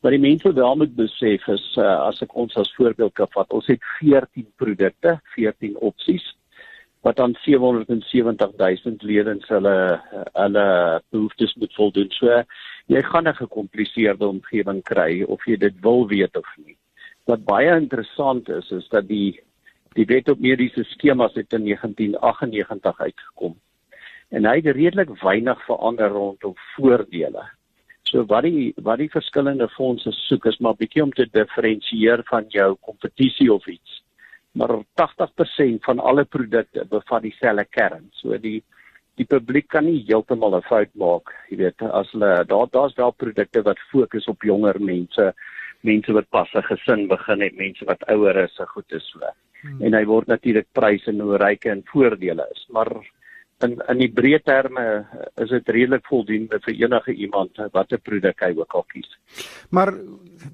Maar 0.02 0.12
die 0.14 0.22
mense 0.22 0.46
wat 0.46 0.60
wel 0.60 0.76
moet 0.76 0.94
besef 0.96 1.48
is 1.48 1.64
uh, 1.80 2.06
as 2.06 2.22
ek 2.22 2.36
ons 2.36 2.56
as 2.60 2.70
voorbeeld 2.76 3.14
kan 3.16 3.28
vat, 3.34 3.50
ons 3.56 3.66
het 3.72 3.80
14 3.98 4.46
produkte, 4.60 5.18
14 5.34 5.78
opsies 5.80 6.26
wat 7.04 7.18
aan 7.20 7.34
770 7.44 8.52
000 8.56 8.96
lede 9.04 9.34
hulle 9.48 9.76
hulle 10.32 10.66
behoeftes 11.12 11.54
moet 11.60 11.74
voldoen. 11.76 12.10
So 12.16 12.42
jy 12.86 13.02
gaan 13.02 13.28
'n 13.28 13.40
gekompliseerde 13.40 14.26
omgewing 14.28 14.82
kry 14.82 15.22
of 15.22 15.44
jy 15.46 15.56
dit 15.56 15.74
wil 15.82 16.06
weet 16.08 16.36
of 16.36 16.48
nie. 16.56 16.76
Wat 17.26 17.44
baie 17.44 17.76
interessant 17.76 18.48
is 18.48 18.70
is 18.70 18.88
dat 18.88 19.08
die 19.08 19.40
die 19.94 20.06
wet 20.10 20.28
op 20.28 20.40
mediese 20.40 20.84
skemas 20.84 21.34
het 21.34 21.52
in 21.52 21.64
1998 21.64 23.00
uitgekom. 23.00 23.58
En 24.28 24.46
hy 24.46 24.56
het 24.60 24.76
redelik 24.76 25.12
weinig 25.22 25.64
verander 25.64 26.08
rondom 26.08 26.54
voordele. 26.74 27.44
So 28.02 28.24
wat 28.26 28.42
die 28.42 28.72
wat 28.76 28.98
die 28.98 29.10
verskillende 29.10 29.68
fondse 29.68 30.12
soek 30.12 30.46
is 30.46 30.58
maar 30.58 30.76
bietjie 30.76 31.02
om 31.02 31.12
te 31.12 31.26
diferensieer 31.30 32.22
van 32.30 32.44
jou 32.48 32.74
kompetisie 32.80 33.52
of 33.52 33.66
iets 33.66 34.02
maar 34.54 34.70
80% 34.70 35.82
van 35.82 35.98
alle 35.98 36.24
produkte 36.24 36.84
bevat 36.88 37.22
dieselfde 37.22 37.64
kern. 37.64 38.08
So 38.20 38.38
die 38.38 38.62
die 39.14 39.26
publiek 39.30 39.68
kan 39.70 39.84
nie 39.86 40.02
heeltemal 40.08 40.56
'n 40.56 40.66
fout 40.66 40.90
maak, 40.98 41.30
jy 41.48 41.56
weet, 41.56 41.82
as 41.82 42.10
hulle 42.12 42.44
daar 42.50 42.66
daar's 42.70 42.96
wel 42.96 43.12
produkte 43.12 43.62
wat 43.62 43.78
fokus 43.90 44.26
op 44.26 44.42
jonger 44.42 44.80
mense, 44.80 45.34
mense 45.80 46.12
wat 46.12 46.28
pas 46.30 46.54
'n 46.54 46.62
gesin 46.62 47.06
begin 47.08 47.40
het, 47.40 47.56
mense 47.56 47.84
wat 47.84 48.02
ouer 48.08 48.36
is, 48.36 48.54
se 48.54 48.66
goed 48.66 48.92
is 48.92 49.06
so. 49.10 49.20
Hmm. 49.64 49.80
En 49.80 49.96
hy 49.96 50.04
word 50.04 50.28
natuurlik 50.28 50.68
prys 50.76 51.06
en 51.08 51.20
hoe 51.24 51.38
ryk 51.40 51.64
en 51.72 51.84
voordele 51.88 52.44
is, 52.52 52.66
maar 52.68 52.92
in 53.64 53.74
in 53.88 54.00
die 54.02 54.10
breë 54.12 54.40
terme 54.44 54.84
is 55.40 55.50
dit 55.52 55.68
redelik 55.76 56.04
voldoende 56.10 56.58
vir 56.64 56.74
enige 56.74 57.14
iemand 57.26 57.60
wat 57.72 57.92
'n 57.92 58.02
produk 58.02 58.40
hy 58.40 58.52
ook 58.56 58.74
al 58.74 58.84
kies. 58.92 59.10
Maar 59.70 59.94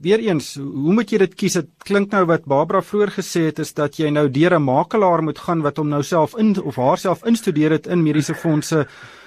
weer 0.00 0.18
eens, 0.18 0.54
hoe 0.54 0.94
moet 0.94 1.10
jy 1.10 1.18
dit 1.18 1.34
kies? 1.34 1.52
Dit 1.52 1.68
klink 1.84 2.12
nou 2.12 2.24
wat 2.26 2.44
Barbara 2.44 2.82
vroeër 2.82 3.10
gesê 3.18 3.40
het 3.50 3.58
is 3.58 3.74
dat 3.74 3.96
jy 3.96 4.10
nou 4.10 4.28
deur 4.28 4.54
'n 4.54 4.62
makelaar 4.62 5.22
moet 5.22 5.38
gaan 5.38 5.62
wat 5.62 5.76
hom 5.76 5.88
nou 5.88 6.02
self 6.02 6.36
in 6.36 6.62
of 6.62 6.76
haarself 6.76 7.24
instudeer 7.24 7.70
het 7.70 7.86
in 7.86 8.02
mediese 8.02 8.34
fondse 8.34 8.86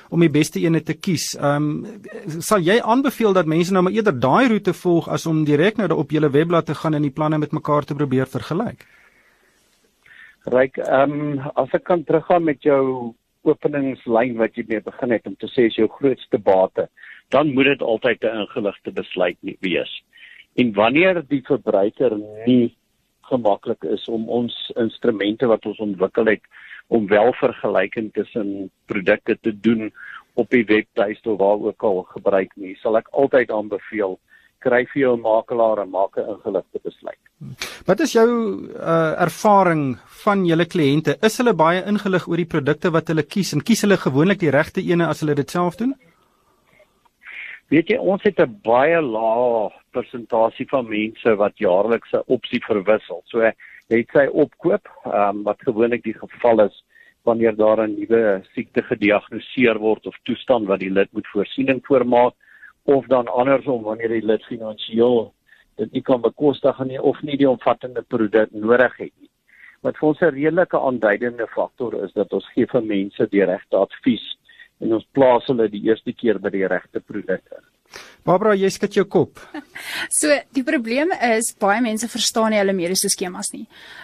om 0.09 0.19
die 0.19 0.29
beste 0.29 0.61
een 0.61 0.83
te 0.83 0.93
kies. 0.93 1.35
Ehm 1.35 1.55
um, 1.55 1.85
sal 2.39 2.59
jy 2.59 2.79
aanbeveel 2.79 3.33
dat 3.33 3.45
mense 3.45 3.73
nou 3.73 3.83
maar 3.83 3.93
eerder 3.93 4.19
daai 4.19 4.47
roete 4.47 4.73
volg 4.73 5.07
as 5.09 5.25
om 5.25 5.43
direk 5.43 5.77
nou 5.77 5.89
op 5.97 6.11
julle 6.11 6.29
webblad 6.29 6.65
te 6.65 6.75
gaan 6.75 6.93
en 6.93 7.01
die 7.01 7.11
planne 7.11 7.37
met 7.37 7.51
mekaar 7.51 7.83
te 7.83 7.95
probeer 7.95 8.27
vergelyk? 8.27 8.85
Ryk, 10.43 10.77
ehm 10.83 11.12
um, 11.12 11.51
as 11.55 11.71
ek 11.71 11.85
kan 11.88 12.01
teruggaan 12.03 12.43
met 12.43 12.65
jou 12.67 13.13
openingslyn 13.47 14.35
wat 14.39 14.57
jy 14.59 14.65
mee 14.67 14.83
begin 14.83 15.13
het 15.15 15.27
om 15.29 15.38
te 15.39 15.47
sê 15.47 15.69
is 15.69 15.77
jou 15.79 15.88
grootste 15.88 16.38
bate, 16.38 16.89
dan 17.31 17.53
moet 17.55 17.69
dit 17.71 17.81
altyd 17.81 18.23
'n 18.23 18.41
ingeligte 18.43 18.91
besluit 18.91 19.38
nie 19.39 19.55
wees. 19.62 20.03
En 20.59 20.73
wanneer 20.73 21.23
die 21.27 21.41
verbruiker 21.47 22.17
nie 22.45 22.75
gemaklik 23.31 23.83
is 23.83 24.03
om 24.07 24.27
ons 24.29 24.71
instrumente 24.75 25.47
wat 25.47 25.65
ons 25.65 25.79
ontwikkel 25.79 26.25
het 26.25 26.43
om 26.88 27.07
wel 27.07 27.33
vergelyking 27.33 28.12
tussen 28.13 28.69
produkte 28.85 29.38
te 29.39 29.59
doen 29.59 29.93
op 30.33 30.50
die 30.50 30.65
webtuiste 30.65 31.29
of 31.29 31.39
waar 31.39 31.59
ook 31.71 31.83
al 31.83 32.03
gebruik 32.03 32.51
nie, 32.55 32.75
sal 32.75 32.97
ek 32.97 33.07
altyd 33.12 33.51
aanbeveel 33.51 34.19
kry 34.63 34.86
vir 34.93 35.01
jou 35.01 35.13
'n 35.17 35.22
makelaar 35.22 35.82
en 35.84 35.89
maak 35.89 36.17
'n 36.17 36.29
ingeligte 36.34 36.79
besluit. 36.84 37.22
Wat 37.86 38.00
is 38.00 38.13
jou 38.13 38.29
uh, 38.75 39.22
ervaring 39.27 39.98
van 40.24 40.46
julle 40.46 40.65
kliënte? 40.65 41.17
Is 41.22 41.38
hulle 41.38 41.53
baie 41.53 41.84
ingelig 41.86 42.27
oor 42.27 42.38
die 42.38 42.53
produkte 42.55 42.91
wat 42.91 43.08
hulle 43.08 43.24
kies 43.24 43.53
en 43.53 43.63
kies 43.63 43.82
hulle 43.82 43.98
gewoonlik 43.98 44.39
die 44.39 44.51
regte 44.51 44.82
ene 44.82 45.08
as 45.08 45.20
hulle 45.22 45.36
dit 45.36 45.50
self 45.50 45.75
doen? 45.75 45.93
Weet 47.74 47.89
jy, 47.89 47.98
ons 47.98 48.24
het 48.24 48.39
'n 48.39 48.60
baie 48.63 49.01
lae 49.01 49.70
persentasie 49.91 50.67
van 50.70 50.89
mense 50.89 51.36
wat 51.36 51.58
jaarliks 51.58 52.13
'n 52.13 52.24
opsie 52.27 52.62
verwissel. 52.62 53.22
So 53.25 53.39
het 53.39 54.10
sy 54.13 54.27
opkoop, 54.27 54.88
um, 55.05 55.43
wat 55.43 55.60
gewoonlik 55.62 56.03
die 56.03 56.13
geval 56.13 56.65
is 56.65 56.84
wanneer 57.24 57.55
daar 57.55 57.79
'n 57.88 57.96
nuwe 58.00 58.43
siekte 58.53 58.82
gediagnoseer 58.82 59.79
word 59.79 60.08
of 60.08 60.15
toestand 60.24 60.67
wat 60.67 60.79
die 60.79 60.91
lid 60.91 61.10
moet 61.12 61.27
voorsiening 61.27 61.79
voormaak 61.86 62.34
of 62.85 63.05
dan 63.07 63.27
andersom 63.27 63.83
wanneer 63.83 64.09
die 64.09 64.25
lid 64.25 64.43
finansiëel 64.43 65.31
dit 65.81 65.91
nie 65.91 66.03
kan 66.05 66.21
bekostig 66.21 66.79
nie 66.85 67.01
of 67.01 67.21
nie 67.21 67.37
die 67.37 67.49
omvattende 67.49 68.01
produk 68.01 68.51
nodig 68.51 68.97
het 68.97 69.13
nie. 69.19 69.29
Wat 69.81 69.97
vir 69.97 70.07
ons 70.07 70.21
'n 70.21 70.35
redelike 70.35 70.79
aanduidende 70.79 71.47
faktor 71.47 72.03
is 72.03 72.13
dat 72.13 72.33
ons 72.33 72.47
gee 72.53 72.65
vir 72.65 72.81
mense 72.81 73.27
die 73.29 73.45
regte 73.45 73.77
advies 73.77 74.25
en 74.79 74.93
ons 74.93 75.07
plaas 75.11 75.47
hulle 75.47 75.69
die 75.69 75.83
eerste 75.89 76.13
keer 76.13 76.39
by 76.39 76.49
die 76.49 76.67
regte 76.67 76.99
produkte. 76.99 77.57
Barbara, 78.23 78.53
jy 78.55 78.69
skud 78.71 78.95
jou 78.95 79.05
kop. 79.09 79.39
So, 80.13 80.29
die 80.53 80.62
probleem 80.63 81.09
is 81.33 81.50
baie 81.59 81.81
mense 81.81 82.07
verstaan 82.07 82.53
nie 82.53 82.59
hulle 82.59 82.75
mediese 82.77 83.09
skemas 83.09 83.50
nie. 83.51 83.63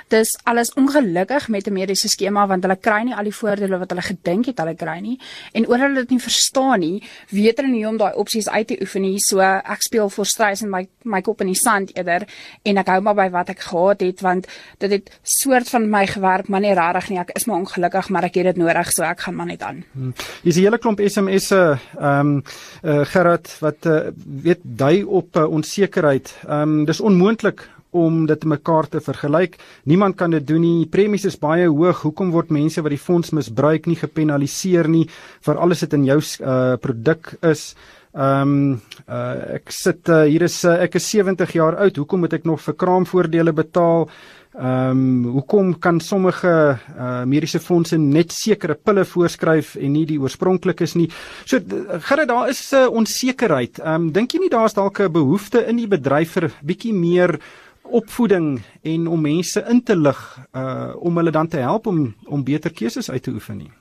Dis 0.09 0.31
alles 0.49 0.71
ongelukkig 0.79 1.47
met 1.53 1.67
'n 1.67 1.73
mediese 1.73 2.09
skema 2.09 2.47
want 2.47 2.63
hulle 2.63 2.75
kry 2.75 3.03
nie 3.05 3.13
al 3.13 3.23
die 3.23 3.35
voordele 3.35 3.77
wat 3.79 3.91
hulle 3.91 4.01
gedink 4.01 4.47
het 4.47 4.57
hulle 4.59 4.75
kry 4.75 4.99
nie 4.99 5.19
en 5.53 5.67
oor 5.69 5.77
hulle 5.77 6.01
dit 6.01 6.09
nie 6.09 6.19
verstaan 6.19 6.79
nie, 6.79 7.03
weet 7.29 7.57
hulle 7.57 7.71
nie 7.71 7.85
om 7.87 7.97
daai 7.97 8.13
opsies 8.15 8.49
uit 8.49 8.67
te 8.67 8.77
oefen 8.81 9.01
nie. 9.01 9.19
So, 9.19 9.39
ek 9.39 9.81
speel 9.81 10.09
vir 10.09 10.25
stress 10.25 10.63
en 10.63 10.69
my 10.69 10.87
my 11.03 11.21
kop 11.21 11.41
in 11.41 11.47
die 11.47 11.55
sand 11.55 11.91
eerder 11.95 12.25
en 12.65 12.77
ek 12.77 12.87
hou 12.87 13.01
maar 13.01 13.15
by 13.15 13.29
wat 13.29 13.49
ek 13.49 13.59
gehad 13.59 14.01
het 14.01 14.21
want 14.21 14.47
dit 14.79 14.91
het 14.91 15.19
soort 15.23 15.69
van 15.69 15.89
my 15.89 16.05
gewerk, 16.07 16.49
maar 16.49 16.61
nie 16.61 16.73
regtig 16.73 17.09
nie. 17.09 17.19
Ek 17.19 17.31
is 17.35 17.45
maar 17.45 17.59
ongelukkig, 17.59 18.09
maar 18.09 18.23
ek 18.23 18.35
het 18.35 18.43
dit 18.43 18.57
nodig, 18.57 18.91
so 18.91 19.03
ek 19.03 19.19
gaan 19.19 19.35
maar 19.35 19.45
net 19.45 19.61
aan. 19.61 19.83
Hmm. 19.93 20.13
Hier's 20.43 20.57
'n 20.57 20.63
hele 20.63 20.77
klomp 20.77 20.99
SMS'e, 20.99 21.79
ehm 21.99 22.19
um, 22.19 22.43
uh, 22.83 23.05
Gerard 23.05 23.59
wat 23.59 23.78
uh, 23.85 24.09
weet 24.43 24.61
dui 24.63 25.03
op 25.03 25.35
uh, 25.37 25.45
onsekerheid. 25.45 26.33
Ehm 26.47 26.79
um, 26.79 26.85
dis 26.85 27.01
onmoontlik 27.01 27.67
om 27.91 28.25
dit 28.29 28.43
mekaar 28.45 28.87
te 28.87 29.01
vergelyk. 29.01 29.57
Niemand 29.89 30.15
kan 30.15 30.31
dit 30.31 30.45
doen 30.47 30.61
nie. 30.61 30.85
Premies 30.85 31.25
is 31.25 31.39
baie 31.41 31.67
hoog. 31.67 32.03
Hoekom 32.05 32.31
word 32.31 32.51
mense 32.53 32.81
wat 32.81 32.93
die 32.93 33.01
fonds 33.01 33.31
misbruik 33.33 33.87
nie 33.89 33.97
gepenaliseer 33.97 34.87
nie 34.87 35.07
vir 35.45 35.57
alles 35.57 35.81
wat 35.85 35.95
in 35.97 36.05
jou 36.05 36.19
uh, 36.19 36.75
produk 36.81 37.33
is? 37.41 37.71
Ehm 38.13 38.53
um, 38.53 38.81
uh, 39.05 39.57
ek 39.59 39.69
sit 39.73 40.09
uh, 40.09 40.23
hier 40.25 40.41
is 40.41 40.63
uh, 40.65 40.79
ek 40.81 40.97
is 40.97 41.09
70 41.13 41.53
jaar 41.53 41.77
oud. 41.77 41.97
Hoekom 41.97 42.25
moet 42.25 42.33
ek 42.33 42.45
nog 42.49 42.61
vir 42.61 42.77
kraamvoordele 42.77 43.53
betaal? 43.53 44.09
Ehm 44.57 44.89
um, 44.89 45.23
hoekom 45.29 45.75
kan 45.79 45.99
sommige 45.99 46.49
uh, 46.97 47.23
mediese 47.23 47.59
fondse 47.59 47.97
net 47.97 48.31
sekere 48.33 48.73
pille 48.73 49.03
voorskryf 49.05 49.75
en 49.77 49.91
nie 49.93 50.07
die 50.09 50.17
oorspronklikes 50.17 50.95
nie? 50.97 51.05
So 51.45 51.59
gerre 52.07 52.25
daar 52.25 52.49
is 52.49 52.73
'n 52.73 52.75
uh, 52.75 52.89
onsekerheid. 52.89 53.77
Ehm 53.79 53.93
um, 53.93 54.11
dink 54.11 54.33
jy 54.33 54.39
nie 54.39 54.49
daar's 54.49 54.73
dalk 54.73 54.99
'n 54.99 55.11
behoefte 55.11 55.67
in 55.69 55.77
die 55.77 55.87
bedryf 55.87 56.31
vir 56.31 56.49
bietjie 56.65 56.93
meer 56.93 57.37
opvoeding 57.83 58.59
en 58.81 59.07
om 59.07 59.21
mense 59.21 59.65
in 59.69 59.83
te 59.83 59.95
lig 59.95 60.39
uh 60.55 60.95
om 60.97 61.17
hulle 61.17 61.31
dan 61.31 61.47
te 61.47 61.57
help 61.57 61.87
om 61.87 62.15
om 62.25 62.43
beter 62.43 62.73
keuses 62.73 63.11
uit 63.11 63.23
te 63.23 63.31
oefen 63.31 63.57
nie? 63.57 63.71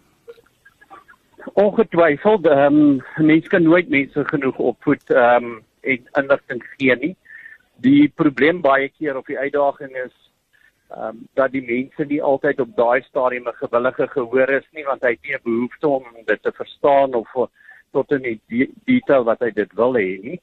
Ongetwyfeld, 1.54 2.46
ehm 2.46 2.76
um, 2.76 3.02
mense 3.16 3.48
kan 3.48 3.62
nooit 3.62 3.88
mense 3.88 4.24
genoeg 4.24 4.58
opvoed 4.58 5.10
ehm 5.10 5.44
um, 5.44 5.62
en 5.80 6.08
inligting 6.12 6.62
gee 6.76 6.96
nie. 6.96 7.16
Die 7.80 8.12
probleem 8.14 8.60
baie 8.60 8.88
keer 8.88 9.16
of 9.16 9.24
die 9.26 9.38
uitdaging 9.38 9.96
is 10.04 10.27
ehm 10.88 11.08
um, 11.08 11.16
dat 11.34 11.52
die 11.52 11.62
mense 11.62 12.04
nie 12.04 12.22
altyd 12.22 12.60
op 12.60 12.76
daai 12.76 13.02
stadium 13.02 13.48
'n 13.48 13.60
gewillige 13.62 14.06
gehoor 14.08 14.50
is 14.50 14.68
nie 14.72 14.84
want 14.84 15.02
hy 15.02 15.10
het 15.10 15.22
nie 15.22 15.34
'n 15.34 15.44
behoefte 15.44 15.88
om 15.88 16.04
dit 16.24 16.42
te 16.42 16.52
verstaan 16.52 17.14
of 17.14 17.28
tot 17.92 18.12
in 18.12 18.22
die 18.22 18.70
detail 18.84 19.24
wat 19.24 19.40
hy 19.40 19.50
dit 19.50 19.72
wil 19.74 19.96
hê 19.96 20.20
nie. 20.22 20.40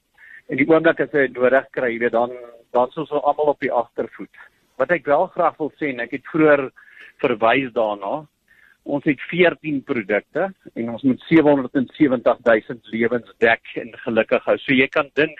En 0.49 0.57
die 0.57 0.67
oomblik 0.69 0.99
as 0.99 1.11
hy 1.11 1.27
dit 1.27 1.37
nodig 1.37 1.67
kry, 1.71 1.91
jy 1.93 1.99
weet 1.99 2.11
dan 2.11 2.31
dan 2.75 2.91
sou 2.91 3.05
ons 3.05 3.23
almal 3.23 3.53
op 3.53 3.59
die 3.59 3.71
agtervoet. 3.71 4.37
Wat 4.77 4.91
ek 4.91 5.05
wel 5.05 5.27
graag 5.27 5.57
wil 5.57 5.71
sê 5.79 5.89
en 5.93 5.99
ek 6.03 6.11
het 6.11 6.25
vroeër 6.31 6.71
verwys 7.23 7.71
daarna. 7.73 8.25
Ons 8.83 9.05
het 9.09 9.21
14 9.31 9.81
produkte 9.83 10.49
en 10.75 10.89
ons 10.89 11.03
moet 11.03 11.21
770 11.29 12.41
000 12.69 12.79
lewens 12.91 13.31
dek 13.39 13.63
en 13.81 13.93
gelukkig 14.03 14.43
hou. 14.45 14.57
So 14.57 14.73
jy 14.73 14.87
kan 14.87 15.09
dink 15.15 15.39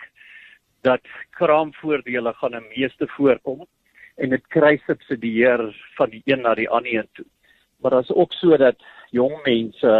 dat 0.82 1.04
kraamvoordele 1.38 2.32
gaan 2.40 2.56
'n 2.56 2.72
meeste 2.74 3.06
voorkom 3.16 3.66
en 4.16 4.32
dit 4.32 4.46
kry 4.52 4.76
subsidieer 4.86 5.62
van 5.96 6.10
die 6.10 6.22
een 6.24 6.42
na 6.42 6.54
die 6.54 6.68
ander 6.68 7.06
toe. 7.12 7.26
Maar 7.82 7.98
is 8.00 8.12
ook 8.12 8.32
so 8.32 8.56
dat 8.56 8.80
jong 9.10 9.36
mense 9.44 9.96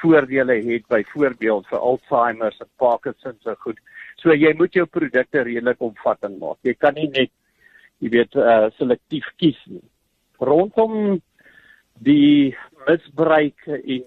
voordele 0.00 0.56
het 0.64 0.86
byvoorbeeld 0.88 1.66
vir 1.68 1.78
Alzheimer 1.78 2.54
en 2.60 2.68
Parkinson 2.76 3.36
se 3.42 3.54
goed. 3.58 3.80
So 4.20 4.34
jy 4.36 4.52
moet 4.56 4.76
jou 4.76 4.86
produkte 4.86 5.44
redelik 5.44 5.80
omvattend 5.80 6.38
maak. 6.40 6.58
Jy 6.62 6.74
kan 6.78 6.96
nie 6.96 7.08
net 7.08 7.32
jy 8.00 8.12
weet 8.12 8.36
uh, 8.36 8.68
selektief 8.78 9.28
kies 9.40 9.58
nie. 9.68 9.84
Rondom 10.40 11.20
die 12.00 12.56
misbruik 12.86 13.68
en 13.68 14.06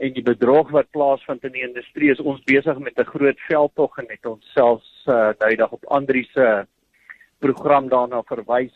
en 0.00 0.14
die 0.16 0.24
bedrog 0.24 0.70
wat 0.72 0.88
plaasvind 0.96 1.42
in 1.44 1.52
die 1.52 1.64
industrie 1.66 2.08
is 2.08 2.22
ons 2.24 2.40
besig 2.48 2.78
met 2.80 2.98
'n 2.98 3.04
groot 3.04 3.40
veldtog 3.48 3.98
en 3.98 4.06
het 4.08 4.26
ons 4.26 4.52
selfs 4.54 5.04
uh, 5.06 5.32
nou 5.40 5.56
dag 5.56 5.72
op 5.72 5.84
Andri 5.84 6.24
se 6.32 6.66
program 7.40 7.88
daarna 7.88 8.22
verwys. 8.28 8.72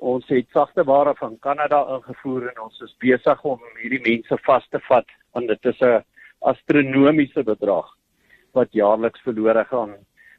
Ons 0.00 0.28
het 0.32 0.48
sagte 0.54 0.84
ware 0.88 1.14
van 1.18 1.38
Kanada 1.44 1.82
ingevoer 1.96 2.50
en 2.50 2.62
ons 2.66 2.84
is 2.86 2.94
besig 3.04 3.42
om 3.44 3.60
hierdie 3.82 4.02
mense 4.04 4.38
vas 4.46 4.66
te 4.70 4.80
vat 4.88 5.06
want 5.34 5.48
dit 5.48 5.66
is 5.72 5.80
'n 5.80 6.04
astronomiese 6.40 7.42
bedrag 7.44 7.86
wat 8.52 8.72
jaarliks 8.72 9.22
verlore 9.22 9.64
gaan 9.64 9.94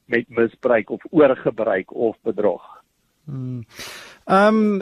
met 0.06 0.30
misbruik 0.30 0.90
of 0.90 1.01
oorgebruik 1.12 1.94
of 1.94 2.18
bedrog. 2.24 2.62
Hmm. 3.25 3.63
Ehm 4.25 4.82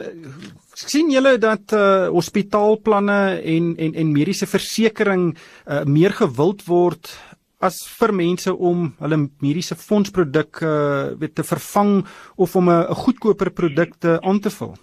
sien 0.74 1.10
julle 1.10 1.38
dat 1.38 1.72
uh, 1.72 2.08
hospitaalplanne 2.08 3.40
en 3.54 3.74
en 3.76 3.94
en 3.94 4.12
mediese 4.12 4.46
versekerings 4.46 5.40
uh, 5.66 5.84
meer 5.84 6.12
gewild 6.12 6.64
word 6.64 7.12
as 7.60 7.80
vir 7.98 8.12
mense 8.16 8.52
om 8.52 8.86
hulle 9.00 9.18
mediese 9.44 9.76
fondsproduk 9.76 10.62
uh 10.64 11.16
weet 11.20 11.34
te 11.34 11.44
vervang 11.44 12.06
of 12.36 12.56
om 12.56 12.70
'n 12.70 12.94
goedkoper 13.02 13.50
produkte 13.50 14.20
aan 14.22 14.40
te 14.40 14.50
vul? 14.50 14.74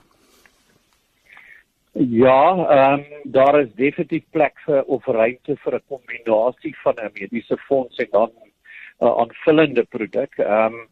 Ja, 1.93 2.43
ehm 2.53 2.93
um, 2.93 3.31
daar 3.31 3.62
is 3.62 3.74
definitief 3.75 4.24
plek 4.31 4.53
vir 4.65 4.84
of 4.84 5.05
ruimte 5.05 5.55
vir 5.63 5.75
'n 5.75 5.88
kombinasie 5.88 6.75
van 6.84 6.96
'n 7.01 7.12
mediese 7.13 7.57
fonds 7.67 7.98
en 7.98 8.07
dan 8.12 8.29
'n 8.29 9.05
uh, 9.05 9.13
aanvullende 9.22 9.84
produk. 9.84 10.38
Ehm 10.38 10.74
um, 10.74 10.88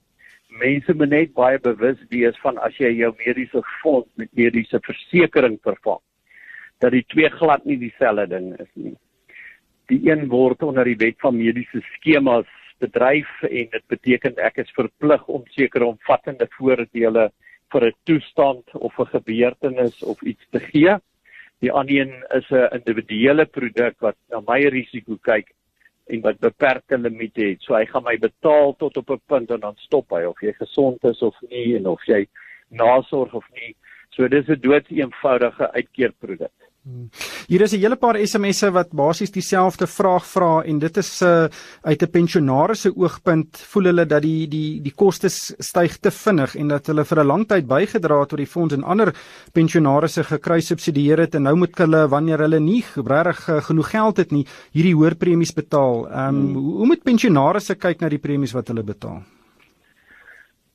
mense 0.50 0.94
moet 0.94 1.10
net 1.10 1.34
baie 1.34 1.60
bewus 1.60 2.00
wees 2.10 2.38
van 2.42 2.58
as 2.58 2.78
jy 2.78 2.92
jou 2.98 3.14
mediese 3.26 3.62
fonds 3.82 4.10
met 4.16 4.30
mediese 4.34 4.80
versekerings 4.82 5.62
vervang 5.62 6.02
dat 6.84 6.92
die 6.92 7.06
twee 7.08 7.30
glad 7.30 7.66
nie 7.66 7.78
dieselfde 7.78 8.28
ding 8.28 8.54
is 8.60 8.72
nie 8.74 8.96
die 9.88 10.02
een 10.10 10.28
word 10.28 10.64
onder 10.64 10.86
die 10.86 10.98
wet 10.98 11.20
van 11.20 11.38
mediese 11.38 11.82
skemas 11.96 12.48
bedryf 12.84 13.44
en 13.44 13.68
dit 13.72 13.86
beteken 13.88 14.40
ek 14.44 14.58
is 14.64 14.72
verplig 14.76 15.28
om 15.28 15.44
sekere 15.56 15.86
omvattende 15.86 16.48
voordele 16.58 17.30
vir 17.74 17.86
'n 17.88 17.98
toestand 18.04 18.64
of 18.74 19.00
'n 19.00 19.14
gebeurtenis 19.18 20.04
of 20.04 20.22
iets 20.22 20.46
te 20.52 20.60
gee. 20.60 20.96
Die 21.62 21.72
ander 21.72 21.96
een 21.96 22.14
is 22.36 22.50
'n 22.52 22.76
individuele 22.78 23.46
produk 23.46 23.96
wat 24.00 24.18
na 24.30 24.42
my 24.48 24.62
risiko 24.68 25.18
kyk 25.22 25.54
en 26.08 26.22
wat 26.22 26.40
beperkte 26.40 26.98
limite 26.98 27.42
het. 27.42 27.62
So 27.62 27.76
hy 27.76 27.86
gaan 27.86 28.04
my 28.04 28.18
betaal 28.18 28.76
tot 28.78 28.98
op 28.98 29.10
'n 29.10 29.22
punt 29.28 29.52
en 29.52 29.60
dan 29.60 29.76
stop 29.78 30.10
hy 30.10 30.24
of 30.24 30.42
jy 30.42 30.54
gesond 30.54 31.04
is 31.04 31.22
of 31.22 31.36
nie 31.50 31.76
en 31.76 31.88
of 31.88 32.06
jy 32.06 32.28
nasorg 32.70 33.34
of 33.34 33.46
nie. 33.54 33.76
So 34.10 34.28
dis 34.28 34.48
'n 34.48 34.60
doodseenvoudige 34.60 35.72
uitkeerproduk. 35.72 36.65
Hmm. 36.86 37.10
Hier 37.50 37.62
is 37.66 37.74
'n 37.74 37.82
hele 37.82 37.96
paar 37.96 38.14
SMS'e 38.14 38.70
wat 38.72 38.92
basies 38.94 39.32
dieselfde 39.32 39.88
vraag 39.88 40.26
vra 40.26 40.62
en 40.70 40.80
dit 40.80 40.98
is 40.98 41.22
uh, 41.22 41.48
uit 41.82 42.02
'n 42.04 42.12
pensionaris 42.12 42.82
se 42.82 42.92
oogpunt 42.96 43.58
voel 43.58 43.86
hulle 43.90 44.06
dat 44.06 44.22
die 44.22 44.48
die 44.48 44.82
die 44.82 44.94
kostes 44.94 45.56
styg 45.58 45.98
te 45.98 46.12
vinnig 46.12 46.56
en 46.56 46.68
dat 46.68 46.86
hulle 46.86 47.04
vir 47.04 47.20
'n 47.24 47.28
lang 47.28 47.48
tyd 47.48 47.66
bygedra 47.68 48.20
het 48.20 48.30
tot 48.30 48.38
die 48.38 48.52
fonds 48.54 48.74
en 48.74 48.84
ander 48.84 49.14
pensionarisse 49.54 50.24
gekry 50.24 50.62
subsidieer 50.62 51.18
het 51.18 51.36
en 51.36 51.44
nou 51.44 51.56
moet 51.56 51.76
hulle 51.78 52.08
wanneer 52.08 52.40
hulle 52.40 52.60
nie 52.60 52.86
regtig 52.96 53.50
uh, 53.50 53.62
genoeg 53.62 53.90
geld 53.90 54.18
het 54.18 54.32
nie 54.32 54.46
hierdie 54.72 54.94
hoër 54.94 55.16
premies 55.16 55.54
betaal. 55.54 56.06
Ehm 56.06 56.36
um, 56.36 56.54
hmm. 56.54 56.78
hoe 56.78 56.86
moet 56.86 57.04
pensionarisse 57.04 57.76
kyk 57.76 58.02
na 58.02 58.10
die 58.10 58.22
premies 58.22 58.54
wat 58.54 58.68
hulle 58.68 58.84
betaal? 58.84 59.24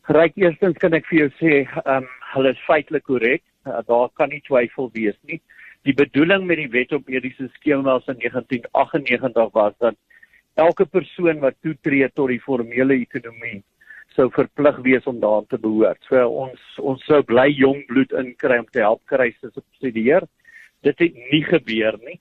Ryk 0.09 0.33
eerstens 0.35 0.76
kan 0.79 0.93
ek 0.93 1.07
vir 1.07 1.19
jou 1.19 1.31
sê, 1.38 1.55
ehm 1.87 2.02
um, 2.02 2.07
hulle 2.35 2.50
is 2.50 2.67
feitelik 2.67 3.05
korrek. 3.05 3.43
Uh, 3.67 3.79
daar 3.87 4.09
kan 4.17 4.29
nie 4.29 4.43
twyfel 4.43 4.90
wees 4.93 5.17
nie 5.23 5.40
die 5.89 5.95
bedoeling 5.97 6.45
met 6.47 6.61
die 6.61 6.71
wet 6.73 6.93
op 6.93 7.09
mediese 7.09 7.49
skemas 7.57 8.07
in 8.07 8.19
1998 8.21 9.53
was 9.53 9.75
dat 9.79 9.97
elke 10.55 10.85
persoon 10.85 11.41
wat 11.41 11.57
toetree 11.65 12.09
tot 12.13 12.29
die 12.29 12.41
formele 12.41 12.99
ekonomie 13.01 13.63
sou 14.17 14.29
verplig 14.35 14.81
wees 14.85 15.07
om 15.07 15.21
daaraan 15.23 15.47
te 15.47 15.59
behoort. 15.59 16.01
So 16.09 16.21
ons 16.45 16.61
ons 16.93 17.05
sou 17.07 17.23
bly 17.25 17.47
jong 17.55 17.85
bloed 17.89 18.13
inkry 18.13 18.59
om 18.61 18.67
te 18.69 18.83
help 18.83 19.05
kry 19.09 19.31
se 19.39 19.53
subsidieer. 19.55 20.27
Dit 20.83 20.99
het 20.99 21.21
nie 21.31 21.45
gebeur 21.47 21.97
nie. 22.05 22.19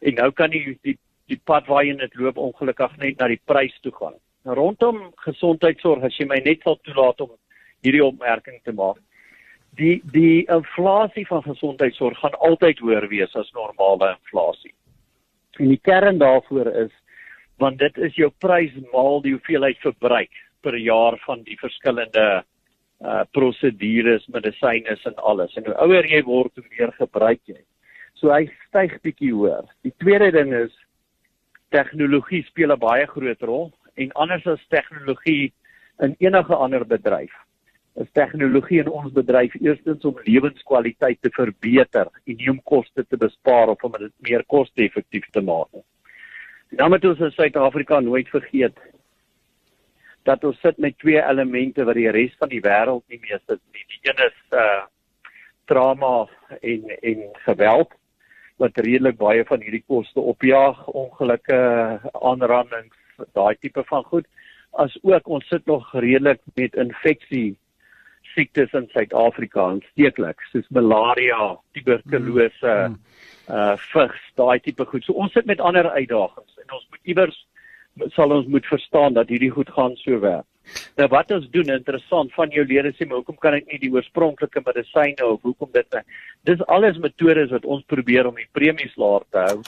En 0.00 0.20
nou 0.20 0.30
kan 0.32 0.54
die 0.54 0.78
die 0.86 0.98
die 1.32 1.40
pad 1.48 1.66
waarheen 1.72 2.02
dit 2.02 2.16
loop 2.20 2.36
ongelukkig 2.36 2.96
net 3.00 3.18
na 3.18 3.30
die 3.32 3.40
prys 3.48 3.74
toe 3.82 3.92
gaan. 3.96 4.16
Rondom 4.44 5.00
gesondheidsorg 5.24 6.04
as 6.04 6.16
jy 6.20 6.26
my 6.28 6.40
net 6.44 6.62
sal 6.62 6.76
toelaat 6.84 7.20
om 7.24 7.32
hierdie 7.84 8.04
opmerking 8.04 8.60
te 8.64 8.72
maak 8.76 9.00
die 9.76 10.02
die 10.12 10.46
inflasie 10.52 11.26
van 11.26 11.42
gesondheidsorg 11.42 12.18
gaan 12.18 12.36
altyd 12.48 12.78
hoër 12.82 13.08
wees 13.10 13.34
as 13.38 13.50
normale 13.56 14.14
inflasie. 14.14 14.74
En 15.58 15.70
die 15.70 15.80
kern 15.82 16.18
daarvoor 16.18 16.70
is 16.84 16.92
want 17.62 17.78
dit 17.78 17.98
is 18.02 18.16
jou 18.18 18.30
prys 18.42 18.74
maal 18.92 19.20
die 19.22 19.34
hoeveelheid 19.36 19.78
verbruik 19.82 20.32
per 20.66 20.76
jaar 20.78 21.16
van 21.26 21.44
die 21.46 21.58
verskillende 21.60 22.42
uh 23.04 23.22
prosedures, 23.36 24.24
medisyne 24.32 24.96
en 25.04 25.16
alles. 25.16 25.54
En 25.58 25.66
hoe 25.66 25.74
ouer 25.86 26.06
jy 26.08 26.22
word, 26.24 26.54
hoe 26.56 26.76
meer 26.78 26.92
gebruik 26.98 27.40
jy. 27.44 27.58
So 28.14 28.30
hy 28.32 28.46
styg 28.68 28.94
bietjie 29.02 29.32
hoër. 29.34 29.66
Die 29.84 29.92
tweede 30.00 30.30
ding 30.32 30.54
is 30.54 30.72
tegnologie 31.74 32.44
speel 32.46 32.72
'n 32.72 32.78
baie 32.78 33.06
groot 33.06 33.42
rol 33.42 33.72
en 33.96 34.12
anders 34.12 34.46
as 34.46 34.70
tegnologie 34.70 35.52
in 36.00 36.16
enige 36.18 36.54
ander 36.54 36.84
bedryf 36.84 37.34
is 38.02 38.10
tegnologie 38.12 38.80
in 38.82 38.90
ons 38.90 39.12
bedryf 39.14 39.54
eerstens 39.60 40.04
om 40.08 40.18
lewenskwaliteit 40.26 41.20
te 41.22 41.30
verbeter 41.34 42.10
en 42.24 42.38
nie 42.40 42.50
om 42.50 42.62
koste 42.66 43.04
te 43.06 43.18
bespaar 43.20 43.70
of 43.70 43.84
om 43.86 43.94
dit 43.98 44.12
meer 44.28 44.42
koste-effektief 44.50 45.28
te 45.30 45.42
maak 45.44 45.70
nie. 45.72 45.84
Dan 46.74 46.90
moet 46.90 47.04
ons 47.06 47.22
in 47.22 47.30
Suid-Afrika 47.36 48.00
nooit 48.02 48.28
vergeet 48.32 48.78
dat 50.26 50.44
ons 50.44 50.58
sit 50.64 50.78
met 50.82 50.96
twee 50.98 51.20
elemente 51.20 51.84
wat 51.86 51.98
die 52.00 52.10
res 52.10 52.34
van 52.40 52.50
die 52.50 52.62
wêreld 52.64 53.04
nie 53.12 53.20
meer 53.22 53.38
sit 53.44 53.60
nie. 53.60 53.84
Die 53.92 54.10
een 54.10 54.26
is 54.26 54.40
uh 54.58 54.82
trauma 55.64 56.26
en 56.60 56.90
en 57.00 57.20
geweld 57.46 57.94
wat 58.60 58.76
redelik 58.76 59.16
baie 59.16 59.44
van 59.48 59.62
hierdie 59.64 59.84
koste 59.86 60.20
opjaag, 60.20 60.82
ongelukke, 60.86 61.60
aanrandings, 62.12 62.96
daai 63.32 63.56
tipe 63.60 63.82
van 63.88 64.04
goed. 64.10 64.26
As 64.70 64.94
ook 65.02 65.28
ons 65.28 65.48
sit 65.48 65.66
nog 65.66 65.88
redelik 65.92 66.42
met 66.54 66.76
infeksie 66.76 67.56
siektes 68.34 68.72
in 68.74 68.88
Suid-Afrika 68.92 69.62
aansteeklik 69.70 70.42
soos 70.50 70.66
malaria, 70.74 71.54
tuberkulose, 71.76 72.76
mm. 72.90 72.96
uh 73.54 73.74
vigs, 73.92 74.22
daai 74.40 74.58
tipe 74.64 74.86
goed. 74.90 75.04
So 75.06 75.16
ons 75.24 75.32
sit 75.36 75.46
met 75.50 75.60
ander 75.60 75.90
uitdagings 75.90 76.62
en 76.62 76.78
ons 76.78 76.86
moet 76.90 77.14
iewers 77.14 77.38
sal 78.14 78.32
ons 78.34 78.46
moet 78.50 78.66
verstaan 78.66 79.14
dat 79.14 79.30
hierdie 79.30 79.52
goed 79.54 79.70
gaan 79.70 79.94
so 80.00 80.18
werk. 80.20 80.46
Nou 80.98 81.06
wat 81.12 81.30
ons 81.34 81.46
doen 81.52 81.70
interessant 81.74 82.32
van 82.34 82.50
jou 82.54 82.64
lede 82.66 82.94
sê 82.94 83.06
maar 83.06 83.20
hoekom 83.20 83.36
kan 83.40 83.54
ek 83.58 83.68
nie 83.70 83.78
die 83.82 83.92
oorspronklike 83.92 84.62
medisyne 84.64 85.26
of 85.26 85.42
hoekom 85.44 85.70
dit 85.74 85.98
dis 86.48 86.62
alles 86.76 86.98
metodes 86.98 87.52
wat 87.52 87.66
ons 87.68 87.84
probeer 87.92 88.26
om 88.30 88.38
die 88.40 88.48
premies 88.56 88.96
laag 89.00 89.26
te 89.30 89.44
hou 89.48 89.58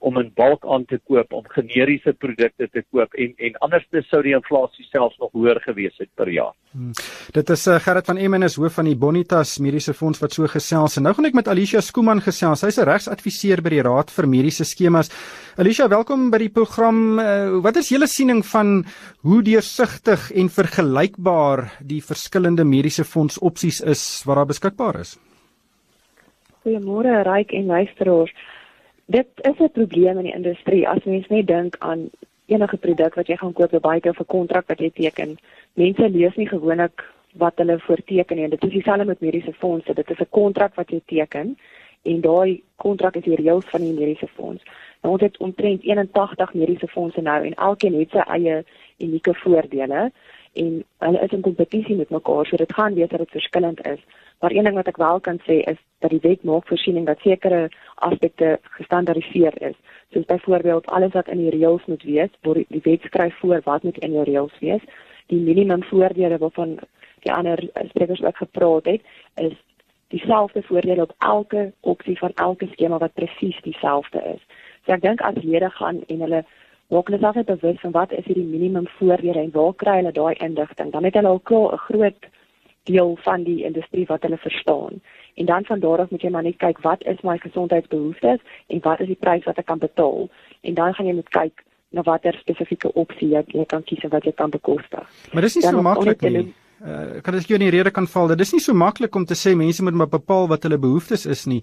om 0.00 0.18
in 0.20 0.30
bulk 0.34 0.64
aan 0.64 0.84
te 0.88 0.98
koop 1.08 1.32
om 1.36 1.44
generiese 1.54 2.12
produkte 2.12 2.68
te 2.72 2.82
koop 2.90 3.14
en 3.14 3.34
en 3.48 3.58
anderste 3.66 4.02
sou 4.08 4.22
die 4.24 4.34
inflasie 4.36 4.86
selfs 4.88 5.18
nog 5.20 5.32
hoër 5.36 5.60
gewees 5.64 5.96
het 6.00 6.08
per 6.16 6.28
jaar. 6.32 6.52
Hmm. 6.72 6.92
Dit 7.36 7.50
is 7.50 7.66
uh, 7.68 7.78
Gerrit 7.84 8.08
van 8.08 8.18
Emmen 8.18 8.42
is 8.46 8.56
hoof 8.60 8.78
van 8.78 8.88
die 8.88 8.96
Bonitas 8.96 9.58
Mediese 9.58 9.94
Fonds 9.94 10.20
wat 10.22 10.36
so 10.36 10.48
gesels 10.50 10.96
en 10.96 11.06
nou 11.08 11.14
gaan 11.16 11.28
ek 11.30 11.38
met 11.38 11.48
Alicia 11.48 11.80
Skooman 11.84 12.22
gesels. 12.24 12.64
Sy's 12.64 12.78
'n 12.80 12.88
regsadviseur 12.88 13.62
by 13.62 13.74
die 13.76 13.82
Raad 13.82 14.10
vir 14.10 14.28
Mediese 14.28 14.64
Skemas. 14.64 15.10
Alicia, 15.56 15.88
welkom 15.88 16.30
by 16.30 16.38
die 16.38 16.52
program. 16.52 17.18
Uh, 17.18 17.60
wat 17.60 17.76
is 17.76 17.90
julle 17.90 18.06
siening 18.06 18.44
van 18.46 18.84
hoe 19.22 19.42
deursigtig 19.42 20.30
en 20.32 20.48
vergelykbaar 20.48 21.66
die 21.80 22.00
verskillende 22.00 22.64
mediese 22.64 23.04
fonds 23.04 23.38
opsies 23.38 23.80
is 23.80 24.22
wat 24.26 24.36
daar 24.36 24.46
beskikbaar 24.46 25.00
is? 25.00 25.18
Goeiemôre 26.64 27.22
Ryk 27.24 27.52
en 27.56 27.66
luisteraars 27.66 28.32
dit 29.10 29.28
is 29.50 29.58
'n 29.58 29.70
probleem 29.72 30.16
in 30.18 30.28
die 30.28 30.38
industrie 30.40 30.88
as 30.88 31.04
mens 31.04 31.28
net 31.28 31.46
dink 31.46 31.76
aan 31.78 32.10
enige 32.46 32.76
produk 32.76 33.14
wat 33.14 33.26
jy 33.26 33.36
gaan 33.36 33.52
koop, 33.52 33.80
baie 33.80 34.00
keer 34.00 34.14
'n 34.18 34.26
kontrak 34.26 34.66
wat 34.66 34.78
jy 34.78 34.90
teken. 34.90 35.36
Mense 35.74 36.08
lees 36.08 36.36
nie 36.36 36.48
gewoonlik 36.48 37.04
wat 37.32 37.52
hulle 37.56 37.78
voorteken 37.78 38.36
nie. 38.36 38.48
Dit 38.48 38.64
is 38.64 38.70
dieselfde 38.70 39.04
met 39.04 39.20
mediese 39.20 39.52
fondse. 39.52 39.94
Dit 39.94 40.10
is 40.10 40.18
'n 40.18 40.30
kontrak 40.30 40.74
wat 40.74 40.90
jy 40.90 41.00
teken 41.06 41.56
en 42.02 42.20
daai 42.20 42.62
kontrak 42.76 43.16
is 43.16 43.24
die 43.24 43.36
reëls 43.36 43.64
van 43.64 43.80
die 43.80 43.92
mediese 43.92 44.26
fonds. 44.26 44.62
Nou 45.02 45.14
ons 45.14 45.22
het 45.22 45.36
omtrent 45.36 45.82
81 45.82 46.54
mediese 46.54 46.88
fondse 46.88 47.20
nou 47.20 47.44
en 47.44 47.54
elkeen 47.54 47.98
het 47.98 48.10
sy 48.10 48.18
eie 48.18 48.64
unieke 48.98 49.34
voordele 49.34 50.12
en 50.52 50.84
hulle 50.98 51.20
is 51.20 51.32
in 51.32 51.40
kompetisie 51.40 51.96
met 51.96 52.10
mekaar, 52.10 52.46
so 52.46 52.56
dit 52.56 52.72
gaan 52.72 52.94
wees 52.94 53.08
dat 53.08 53.18
dit 53.18 53.30
verskillend 53.30 53.86
is. 53.86 54.00
Maar 54.40 54.50
een 54.50 54.64
ding 54.64 54.74
wat 54.74 54.86
ek 54.88 54.96
wel 54.96 55.20
kan 55.20 55.38
sê 55.44 55.60
is 55.72 55.76
dat 55.98 56.10
die 56.10 56.22
wet 56.22 56.44
maak 56.48 56.66
voorsiening 56.66 57.06
dat 57.06 57.20
sekere 57.20 57.68
aspekte 57.94 58.58
gestandaardiseer 58.62 59.62
is. 59.62 59.76
Soos 60.12 60.24
byvoorbeeld 60.24 60.86
alles 60.86 61.12
wat 61.12 61.28
in 61.28 61.42
die 61.42 61.50
reëls 61.50 61.84
moet 61.86 62.02
wees, 62.02 62.32
word 62.42 62.64
die 62.68 62.80
wet 62.84 63.02
skryf 63.04 63.36
voor 63.38 63.60
wat 63.64 63.82
moet 63.82 63.98
in 63.98 64.16
die 64.16 64.24
reëls 64.24 64.56
wees. 64.60 64.86
Die 65.26 65.40
minimum 65.40 65.82
voordele 65.82 66.38
waarvan 66.38 66.78
die 67.20 67.32
ander 67.32 67.60
sprekers 67.88 68.22
ook 68.22 68.36
gepraat 68.36 68.84
het, 68.84 69.02
is 69.34 69.52
dieselfde 70.08 70.62
voordele 70.62 71.02
op 71.02 71.14
elke 71.18 71.72
opsie 71.80 72.18
van 72.18 72.32
elke 72.34 72.66
skema 72.72 72.98
wat 72.98 73.14
presies 73.14 73.60
dieselfde 73.62 74.24
is. 74.34 74.42
So 74.84 74.96
ek 74.96 75.04
dink 75.04 75.20
as 75.20 75.36
lede 75.44 75.70
gaan 75.76 76.00
en 76.08 76.24
hulle 76.24 76.44
maak 76.90 77.12
hulle 77.12 77.20
self 77.20 77.44
bewus 77.44 77.80
van 77.84 77.92
wat 77.94 78.12
is 78.16 78.24
hierdie 78.24 78.48
minimum 78.48 78.88
voordele 78.96 79.44
en 79.44 79.52
waar 79.54 79.74
kry 79.74 80.00
hulle 80.00 80.16
daai 80.16 80.34
inligting, 80.40 80.90
dan 80.90 81.04
het 81.04 81.14
hulle 81.14 81.28
al 81.28 81.44
klaar 81.50 81.74
'n 81.76 81.84
groot 81.86 82.30
deel 82.88 83.18
van 83.22 83.42
die 83.42 83.64
industrie 83.64 84.06
wat 84.06 84.22
hulle 84.22 84.38
verstaan. 84.38 85.00
En 85.34 85.46
dan 85.46 85.64
van 85.64 85.80
daar 85.80 85.98
af 85.98 86.10
moet 86.10 86.22
jy 86.22 86.30
maar 86.30 86.42
net 86.42 86.56
kyk 86.56 86.80
wat 86.84 87.04
is 87.04 87.20
my 87.22 87.38
gesondheidsbehoeftes 87.38 88.40
en 88.66 88.80
wat 88.80 89.00
is 89.00 89.06
die 89.06 89.20
prys 89.20 89.44
wat 89.44 89.58
ek 89.58 89.66
kan 89.66 89.78
betaal. 89.78 90.28
En 90.60 90.74
dan 90.74 90.94
gaan 90.94 91.06
jy 91.06 91.14
moet 91.14 91.28
kyk 91.28 91.64
na 91.90 92.02
watter 92.02 92.36
spesifieke 92.40 92.92
opsie 92.92 93.28
jy, 93.34 93.44
jy 93.46 93.66
kan 93.66 93.82
kies 93.82 94.04
wat 94.10 94.24
jy 94.24 94.32
kan 94.32 94.50
bekostig. 94.50 95.06
Maar 95.32 95.46
dis 95.46 95.58
nie 95.58 95.64
dan 95.66 95.78
so 95.78 95.86
maklik 95.86 96.26
nie. 96.26 96.50
Uh, 96.80 97.20
kan 97.20 97.36
ek 97.36 97.50
jou 97.50 97.58
in 97.58 97.66
die 97.66 97.74
rede 97.74 97.90
kan 97.92 98.06
val? 98.08 98.30
Dit 98.32 98.40
is 98.40 98.54
nie 98.56 98.62
so 98.64 98.72
maklik 98.72 99.16
om 99.18 99.26
te 99.28 99.36
sê 99.36 99.52
mense 99.58 99.84
moet 99.84 99.98
maar 100.00 100.08
bepaal 100.08 100.46
wat 100.48 100.62
hulle 100.64 100.78
behoeftes 100.80 101.26
is 101.28 101.44
nie. 101.50 101.60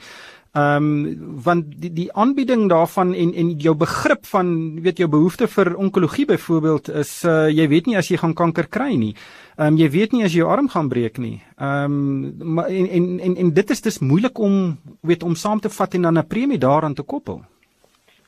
Ehm 0.52 0.86
um, 1.08 1.42
want 1.44 1.66
die 1.82 1.92
die 1.94 2.14
aanbieding 2.14 2.70
daarvan 2.70 3.14
en 3.14 3.34
en 3.34 3.50
jou 3.60 3.76
begrip 3.76 4.26
van 4.26 4.82
weet 4.82 4.98
jou 4.98 5.10
behoefte 5.10 5.48
vir 5.48 5.76
onkologie 5.76 6.26
byvoorbeeld 6.26 6.90
is 6.90 7.24
uh, 7.24 7.50
jy 7.50 7.68
weet 7.68 7.86
nie 7.86 7.98
as 7.98 8.08
jy 8.08 8.18
gaan 8.18 8.34
kanker 8.34 8.68
kry 8.68 8.96
nie. 8.96 9.14
Ehm 9.58 9.68
um, 9.68 9.78
jy 9.78 9.90
weet 9.90 10.12
nie 10.12 10.24
as 10.24 10.32
jy 10.34 10.40
jou 10.40 10.50
arm 10.50 10.70
gaan 10.70 10.90
breek 10.90 11.18
nie. 11.18 11.42
Ehm 11.58 11.84
um, 11.84 12.54
maar 12.56 12.70
en, 12.70 12.88
en 12.90 13.20
en 13.20 13.36
en 13.36 13.54
dit 13.54 13.70
is 13.70 13.82
dis 13.82 14.00
moeilik 14.00 14.40
om 14.40 14.78
weet 15.02 15.24
om 15.24 15.36
saam 15.36 15.60
te 15.60 15.70
vat 15.70 15.94
en 15.94 16.02
dan 16.02 16.18
'n 16.18 16.28
premie 16.28 16.58
daaraan 16.58 16.94
te 16.94 17.04
koppel. 17.04 17.42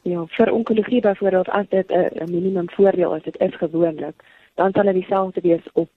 Ja, 0.03 0.25
vir 0.25 0.51
onkologie 0.51 1.01
byvoorbeeld 1.01 1.49
as 1.49 1.65
dit 1.69 1.91
'n 1.91 2.31
minimum 2.31 2.69
voordeel 2.69 3.15
is, 3.15 3.23
dit 3.23 3.39
is 3.39 3.55
gewoonlik, 3.55 4.23
dan 4.55 4.71
sal 4.71 4.83
dit 4.83 4.93
dieselfde 4.93 5.41
wees 5.41 5.65
op 5.73 5.89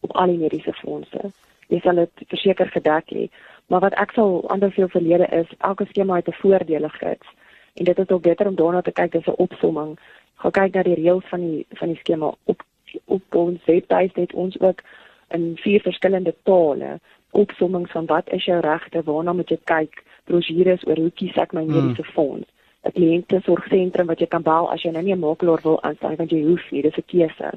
op 0.00 0.12
al 0.12 0.26
die 0.26 0.38
mediese 0.38 0.72
fondse. 0.72 1.32
Jy 1.68 1.80
sal 1.80 1.94
dit 1.94 2.24
verseker 2.28 2.66
gedek 2.66 3.10
hê. 3.16 3.28
Maar 3.66 3.80
wat 3.80 3.94
ek 3.94 4.12
sal 4.12 4.50
aanbeveel 4.50 4.88
vir 4.88 5.02
lede 5.02 5.26
is 5.26 5.48
elke 5.58 5.86
skema 5.88 6.16
het 6.16 6.28
'n 6.28 6.40
voordele 6.42 6.88
gids. 6.88 7.26
En 7.74 7.84
dit 7.84 7.98
is 7.98 8.08
ook 8.08 8.22
beter 8.22 8.46
om 8.46 8.54
daarna 8.54 8.80
te 8.82 8.92
kyk 8.92 9.14
as 9.14 9.26
'n 9.26 9.40
opsomming. 9.46 9.98
Gaan 10.34 10.50
kyk 10.50 10.74
na 10.74 10.82
die 10.82 10.94
reëls 10.94 11.28
van 11.28 11.40
die 11.40 11.66
van 11.70 11.88
die 11.88 11.98
skema 11.98 12.34
op 12.44 12.62
op 13.04 13.34
ons 13.34 13.64
webwerf 13.64 14.14
het 14.14 14.32
ons 14.32 14.60
ook 14.60 14.80
in 15.28 15.56
vier 15.56 15.80
verskillende 15.80 16.34
tale 16.42 17.00
opsommings 17.30 17.90
van 17.90 18.06
wat 18.06 18.28
is 18.28 18.44
jou 18.44 18.60
regte, 18.60 19.02
waarna 19.02 19.32
moet 19.32 19.48
jy 19.48 19.58
kyk, 19.64 20.02
brosjures 20.24 20.86
oor 20.86 20.96
hoe 20.96 21.10
kies 21.10 21.36
ek 21.36 21.52
my 21.52 21.62
hmm. 21.62 21.74
mediese 21.74 22.04
fonds. 22.04 22.48
'n 22.84 22.92
Kliënte 22.92 23.40
sorgsentrum 23.44 24.06
wat 24.06 24.20
jy 24.20 24.26
kan 24.26 24.42
bel 24.42 24.70
as 24.72 24.82
jy 24.84 24.90
nou 24.92 25.02
nie 25.02 25.14
'n 25.14 25.18
makelaar 25.18 25.62
wil 25.62 25.82
aanstel 25.82 26.16
want 26.16 26.30
jy 26.30 26.42
hoef 26.44 26.70
nie, 26.70 26.82
dis 26.82 26.96
'n 26.96 27.06
keuse. 27.06 27.50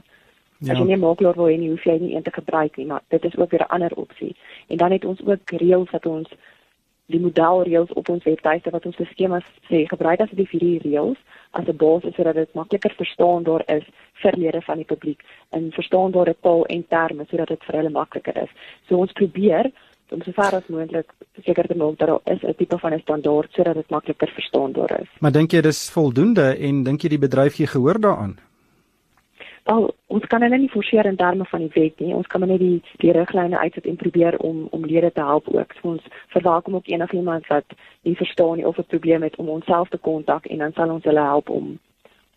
Ja. 0.59 0.73
As 0.73 0.79
jy 0.79 0.85
nie 0.85 0.97
makelaar 0.97 1.35
wil 1.35 1.51
hê 1.51 1.57
nie, 1.57 1.69
hoef 1.69 1.83
jy 1.85 1.99
nie 2.01 2.15
een 2.15 2.23
te 2.23 2.31
gebruik 2.31 2.77
nie, 2.77 2.85
maar 2.85 3.01
dit 3.13 3.25
is 3.25 3.37
ook 3.37 3.51
weer 3.51 3.61
'n 3.61 3.73
ander 3.75 3.93
opsie. 3.95 4.35
En 4.67 4.77
dan 4.77 4.91
het 4.91 5.05
ons 5.05 5.21
ook 5.25 5.51
reëls 5.51 5.89
wat 5.91 6.05
ons 6.05 6.29
die 7.05 7.19
modelreëls 7.23 7.93
op 7.93 8.09
ons 8.09 8.23
webtuiste 8.23 8.71
wat 8.73 8.85
ons 8.85 8.95
vir 8.99 9.07
skemas 9.11 9.45
sê 9.69 9.85
gebruik 9.87 10.19
as 10.19 10.31
die 10.35 10.47
vier 10.47 10.81
reëls 10.83 11.19
as 11.51 11.67
'n 11.67 11.77
basis 11.77 12.15
sodat 12.15 12.35
dit 12.35 12.53
makliker 12.53 12.93
verstaanbaar 12.97 13.63
is 13.67 13.85
vir 14.21 14.37
lede 14.37 14.61
van 14.61 14.77
die 14.77 14.89
publiek 14.93 15.23
en 15.49 15.71
verstaanbare 15.71 16.35
taal 16.41 16.65
en 16.65 16.87
terme 16.87 17.25
sodat 17.29 17.47
dit 17.47 17.63
vir 17.63 17.75
hulle 17.75 17.89
makliker 17.89 18.37
is. 18.43 18.51
So 18.87 18.97
ons 18.97 19.11
probeer 19.11 19.71
om 20.11 20.21
so 20.21 20.31
ver 20.31 20.55
as 20.55 20.67
moontlik 20.67 21.13
seker 21.45 21.67
te 21.67 21.75
maak 21.75 21.97
dat 21.97 22.07
daar 22.07 22.35
is 22.35 22.43
'n 22.43 22.55
tipe 22.57 22.77
van 22.77 22.93
'n 22.93 22.99
standaard 22.99 23.51
sodat 23.51 23.75
dit 23.75 23.89
makliker 23.89 24.27
verstaanbaar 24.27 25.01
is. 25.01 25.09
Maar 25.19 25.31
dink 25.31 25.51
jy 25.51 25.61
dis 25.61 25.89
voldoende 25.89 26.57
en 26.57 26.83
dink 26.83 27.01
jy 27.01 27.09
die 27.09 27.25
bedryf 27.27 27.55
gee 27.55 27.67
gehoor 27.67 27.99
daaraan? 27.99 28.46
Al 29.67 29.87
ons 30.07 30.25
kan 30.31 30.41
hulle 30.41 30.57
nie 30.57 30.71
forceer 30.71 31.05
in 31.05 31.19
terme 31.19 31.45
van 31.51 31.65
die 31.65 31.73
wet 31.73 31.99
nie. 31.99 32.13
Ons 32.15 32.27
kan 32.31 32.45
net 32.47 32.59
die 32.59 32.81
die 33.03 33.11
riglyne 33.15 33.59
uitsit 33.59 33.85
en 33.85 33.99
probeer 33.99 34.37
om 34.49 34.67
om 34.71 34.85
lede 34.85 35.11
te 35.11 35.25
help 35.31 35.49
ook. 35.53 35.73
So 35.79 35.95
ons 35.95 36.05
verwelkom 36.35 36.75
ook 36.75 36.87
enigiemand 36.87 37.47
wat 37.47 37.75
nie 38.07 38.15
verstaan 38.15 38.57
nie 38.57 38.67
of 38.67 38.77
'n 38.77 38.91
probleem 38.93 39.23
het 39.23 39.35
om 39.35 39.49
onsself 39.49 39.89
te 39.89 39.97
kontak 39.97 40.45
en 40.45 40.57
dan 40.57 40.73
sal 40.73 40.89
ons 40.91 41.03
hulle 41.03 41.25
help 41.31 41.49
om 41.49 41.79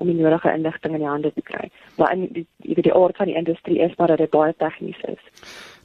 om 0.01 0.09
die 0.09 0.17
nodige 0.17 0.53
inligting 0.53 0.97
in 0.97 1.05
die 1.05 1.11
hande 1.11 1.33
te 1.35 1.45
kry. 1.45 1.69
Maar 2.01 2.15
in 2.17 2.29
die 2.33 2.47
jy 2.65 2.77
weet 2.79 2.89
die 2.89 2.97
aard 2.97 3.17
van 3.21 3.29
die 3.31 3.37
industrie 3.37 3.81
is 3.85 3.97
maar 3.99 4.13
dat 4.13 4.23
dit 4.23 4.33
baie 4.33 4.55
tegnies 4.59 5.01
is. 5.09 5.23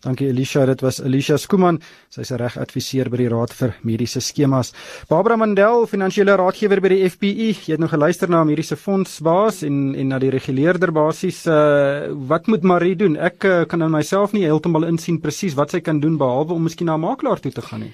Dankie 0.06 0.28
Elisha, 0.30 0.65
dit 0.69 0.82
was 0.86 0.99
Elisha 1.01 1.38
Skuman. 1.41 1.80
Sy's 2.13 2.32
'n 2.32 2.38
regadviseur 2.38 3.10
by 3.10 3.17
die 3.17 3.30
Raad 3.30 3.54
vir 3.54 3.73
Mediese 3.82 4.21
Skemas. 4.21 4.71
Barbara 5.10 5.36
Mandel, 5.36 5.88
finansiële 5.88 6.36
raadgewer 6.38 6.82
by 6.82 6.89
die 6.89 7.10
FPI. 7.10 7.49
Jy 7.65 7.71
het 7.71 7.80
nou 7.80 7.89
geluister 7.89 8.30
na 8.30 8.43
mediese 8.43 8.75
fondsbaas 8.75 9.63
en 9.63 9.95
en 9.95 10.08
na 10.08 10.19
die 10.19 10.30
reguleerder 10.30 10.91
basies. 10.91 11.47
Uh 11.47 12.13
wat 12.28 12.47
moet 12.47 12.63
Marie 12.63 12.95
doen? 12.95 13.17
Ek 13.17 13.43
uh, 13.43 13.65
kan 13.65 13.82
in 13.82 13.91
myself 13.91 14.32
nie 14.34 14.45
heeltemal 14.45 14.86
insien 14.86 15.19
presies 15.19 15.56
wat 15.56 15.71
sy 15.71 15.80
kan 15.80 15.99
doen 15.99 16.17
behalwe 16.17 16.54
om 16.54 16.63
miskien 16.63 16.86
na 16.88 16.95
'n 16.95 17.01
makelaar 17.01 17.39
toe 17.39 17.51
te 17.51 17.62
gaan 17.62 17.80
nie. 17.80 17.93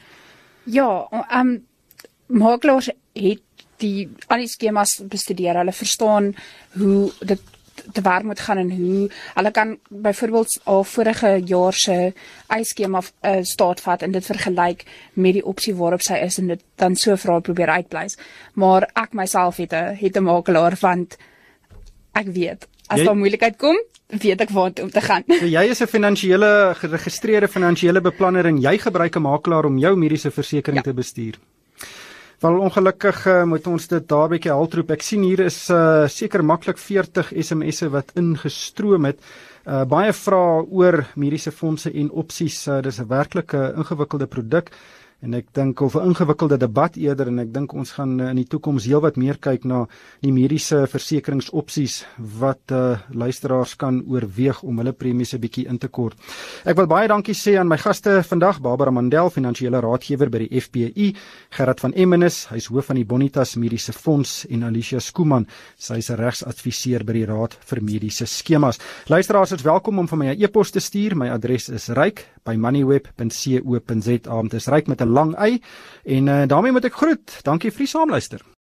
Ja, 0.66 1.08
ehm 1.12 1.48
um, 1.48 1.66
makelaars 2.28 2.90
het 3.14 3.42
die 3.82 4.10
al 4.28 4.44
die 4.44 4.52
skemas 4.52 5.00
bestudeer. 5.10 5.60
Hulle 5.62 5.76
verstaan 5.76 6.32
hoe 6.78 7.12
dit 7.20 7.42
te 7.92 8.02
werk 8.02 8.24
moet 8.24 8.40
gaan 8.40 8.58
en 8.58 8.72
hoe 8.72 9.10
hulle 9.34 9.52
kan 9.52 9.78
byvoorbeeld 9.90 10.60
al 10.64 10.84
vorige 10.84 11.42
jaar 11.46 11.74
se 11.74 12.14
eiskema 12.48 13.02
uh, 13.02 13.38
staat 13.42 13.82
vat 13.82 14.02
en 14.02 14.12
dit 14.12 14.26
vergelyk 14.26 14.86
met 15.14 15.34
die 15.34 15.46
opsie 15.46 15.76
waarop 15.76 16.02
sy 16.06 16.20
is 16.26 16.38
en 16.38 16.52
dit 16.54 16.64
dan 16.76 16.96
so 16.96 17.16
vra 17.16 17.40
probeer 17.40 17.70
uitpleis. 17.70 18.18
Maar 18.54 18.90
ek 18.94 19.14
myself 19.14 19.58
het 19.58 19.74
'n 19.74 19.96
het 19.96 20.18
'n 20.18 20.24
makelaar 20.24 20.78
want 20.82 21.18
ek 22.14 22.28
weet 22.28 22.68
as 22.88 23.00
jy, 23.00 23.06
daar 23.06 23.18
moeilikheid 23.18 23.58
kom, 23.58 23.78
weet 24.08 24.42
ek 24.42 24.50
waar 24.50 24.72
om 24.82 24.90
te 24.92 25.02
gaan. 25.02 25.24
So 25.28 25.46
jy 25.46 25.64
is 25.70 25.82
'n 25.82 25.88
finansiële 25.88 26.74
geregistreerde 26.76 27.48
finansiële 27.48 28.02
beplanner 28.02 28.46
en 28.46 28.58
jy 28.58 28.78
gebruik 28.78 29.16
'n 29.16 29.22
makelaar 29.22 29.66
om 29.66 29.78
jou 29.78 29.96
mediese 29.96 30.32
versekerings 30.32 30.86
ja. 30.86 30.92
te 30.92 30.94
bestuur. 30.94 31.40
Wel 32.42 32.58
ongelukkig 32.58 33.26
uh, 33.30 33.44
moet 33.46 33.68
ons 33.70 33.84
dit 33.88 34.06
daar 34.10 34.32
bietjie 34.32 34.50
haltroep. 34.50 34.96
Ek 34.96 35.04
sien 35.06 35.22
hier 35.22 35.44
is 35.46 35.60
uh, 35.70 36.08
seker 36.10 36.42
maklik 36.42 36.80
40 36.82 37.28
SMS'e 37.38 37.92
wat 37.94 38.10
ingestroom 38.18 39.06
het. 39.06 39.20
Uh, 39.62 39.84
baie 39.86 40.10
vrae 40.10 40.64
oor 40.66 41.04
mediese 41.22 41.54
fondse 41.54 41.92
en 41.94 42.10
opsies. 42.24 42.58
Uh, 42.66 42.80
dis 42.82 42.98
'n 42.98 43.06
werklike 43.14 43.62
ingewikkelde 43.78 44.26
produk 44.26 44.74
en 45.22 45.34
ek 45.38 45.52
dink 45.54 45.82
of 45.82 45.96
'n 45.96 46.08
ingewikkelde 46.10 46.58
debat 46.58 46.96
eerder 46.98 47.28
en 47.28 47.40
ek 47.40 47.54
dink 47.54 47.74
ons 47.74 47.92
gaan 47.92 48.20
in 48.20 48.36
die 48.36 48.48
toekoms 48.48 48.86
heelwat 48.86 49.18
meer 49.18 49.38
kyk 49.38 49.66
na 49.66 49.88
die 50.22 50.32
mediese 50.32 50.88
versekeringsopsies 50.88 52.06
wat 52.40 52.72
uh, 52.72 52.98
luisteraars 53.14 53.76
kan 53.76 54.04
oorweeg 54.08 54.64
om 54.64 54.78
hulle 54.78 54.94
premies 54.94 55.34
'n 55.34 55.40
bietjie 55.40 55.68
in 55.68 55.78
te 55.78 55.88
kort. 55.88 56.18
Ek 56.66 56.76
wil 56.76 56.88
baie 56.88 57.08
dankie 57.08 57.36
sê 57.36 57.58
aan 57.60 57.68
my 57.68 57.78
gaste 57.78 58.24
vandag, 58.24 58.62
Barbara 58.62 58.92
Mandel, 58.92 59.30
finansiële 59.30 59.80
raadgewer 59.80 60.30
by 60.30 60.38
die 60.38 60.62
FPI, 60.62 61.16
Gerard 61.50 61.80
van 61.80 61.94
Emmenis, 61.94 62.46
hy's 62.50 62.68
hoof 62.68 62.86
van 62.86 62.96
die 62.96 63.06
Bonitas 63.06 63.56
Mediese 63.56 63.94
Fonds 63.94 64.46
en 64.50 64.64
Alicia 64.64 65.00
Skuman, 65.00 65.48
sy's 65.78 66.10
'n 66.10 66.16
regsadviseur 66.16 67.04
by 67.04 67.14
die 67.14 67.26
Raad 67.26 67.58
vir 67.60 67.82
Mediese 67.82 68.26
Skemas. 68.26 68.80
Luisteraars 69.08 69.52
is 69.52 69.62
welkom 69.62 70.00
om 70.00 70.08
vir 70.08 70.18
my 70.18 70.26
'n 70.34 70.42
e-pos 70.42 70.72
te 70.72 70.80
stuur. 70.80 71.16
My 71.16 71.30
adres 71.30 71.70
is 71.70 71.90
ryk@moneyweb.co.za. 71.90 74.42
Dit 74.42 74.54
is 74.54 74.68
ryk 74.68 74.88
met 74.88 75.02
'n 75.02 75.11
lang 75.12 75.36
y 75.38 75.62
en 76.18 76.28
uh, 76.28 76.48
daarmee 76.48 76.72
moet 76.72 76.90
ek 76.90 76.98
groet. 76.98 77.40
Dankie 77.46 77.72
vir 77.72 77.86
die 77.86 77.92
saamluister. 77.94 78.42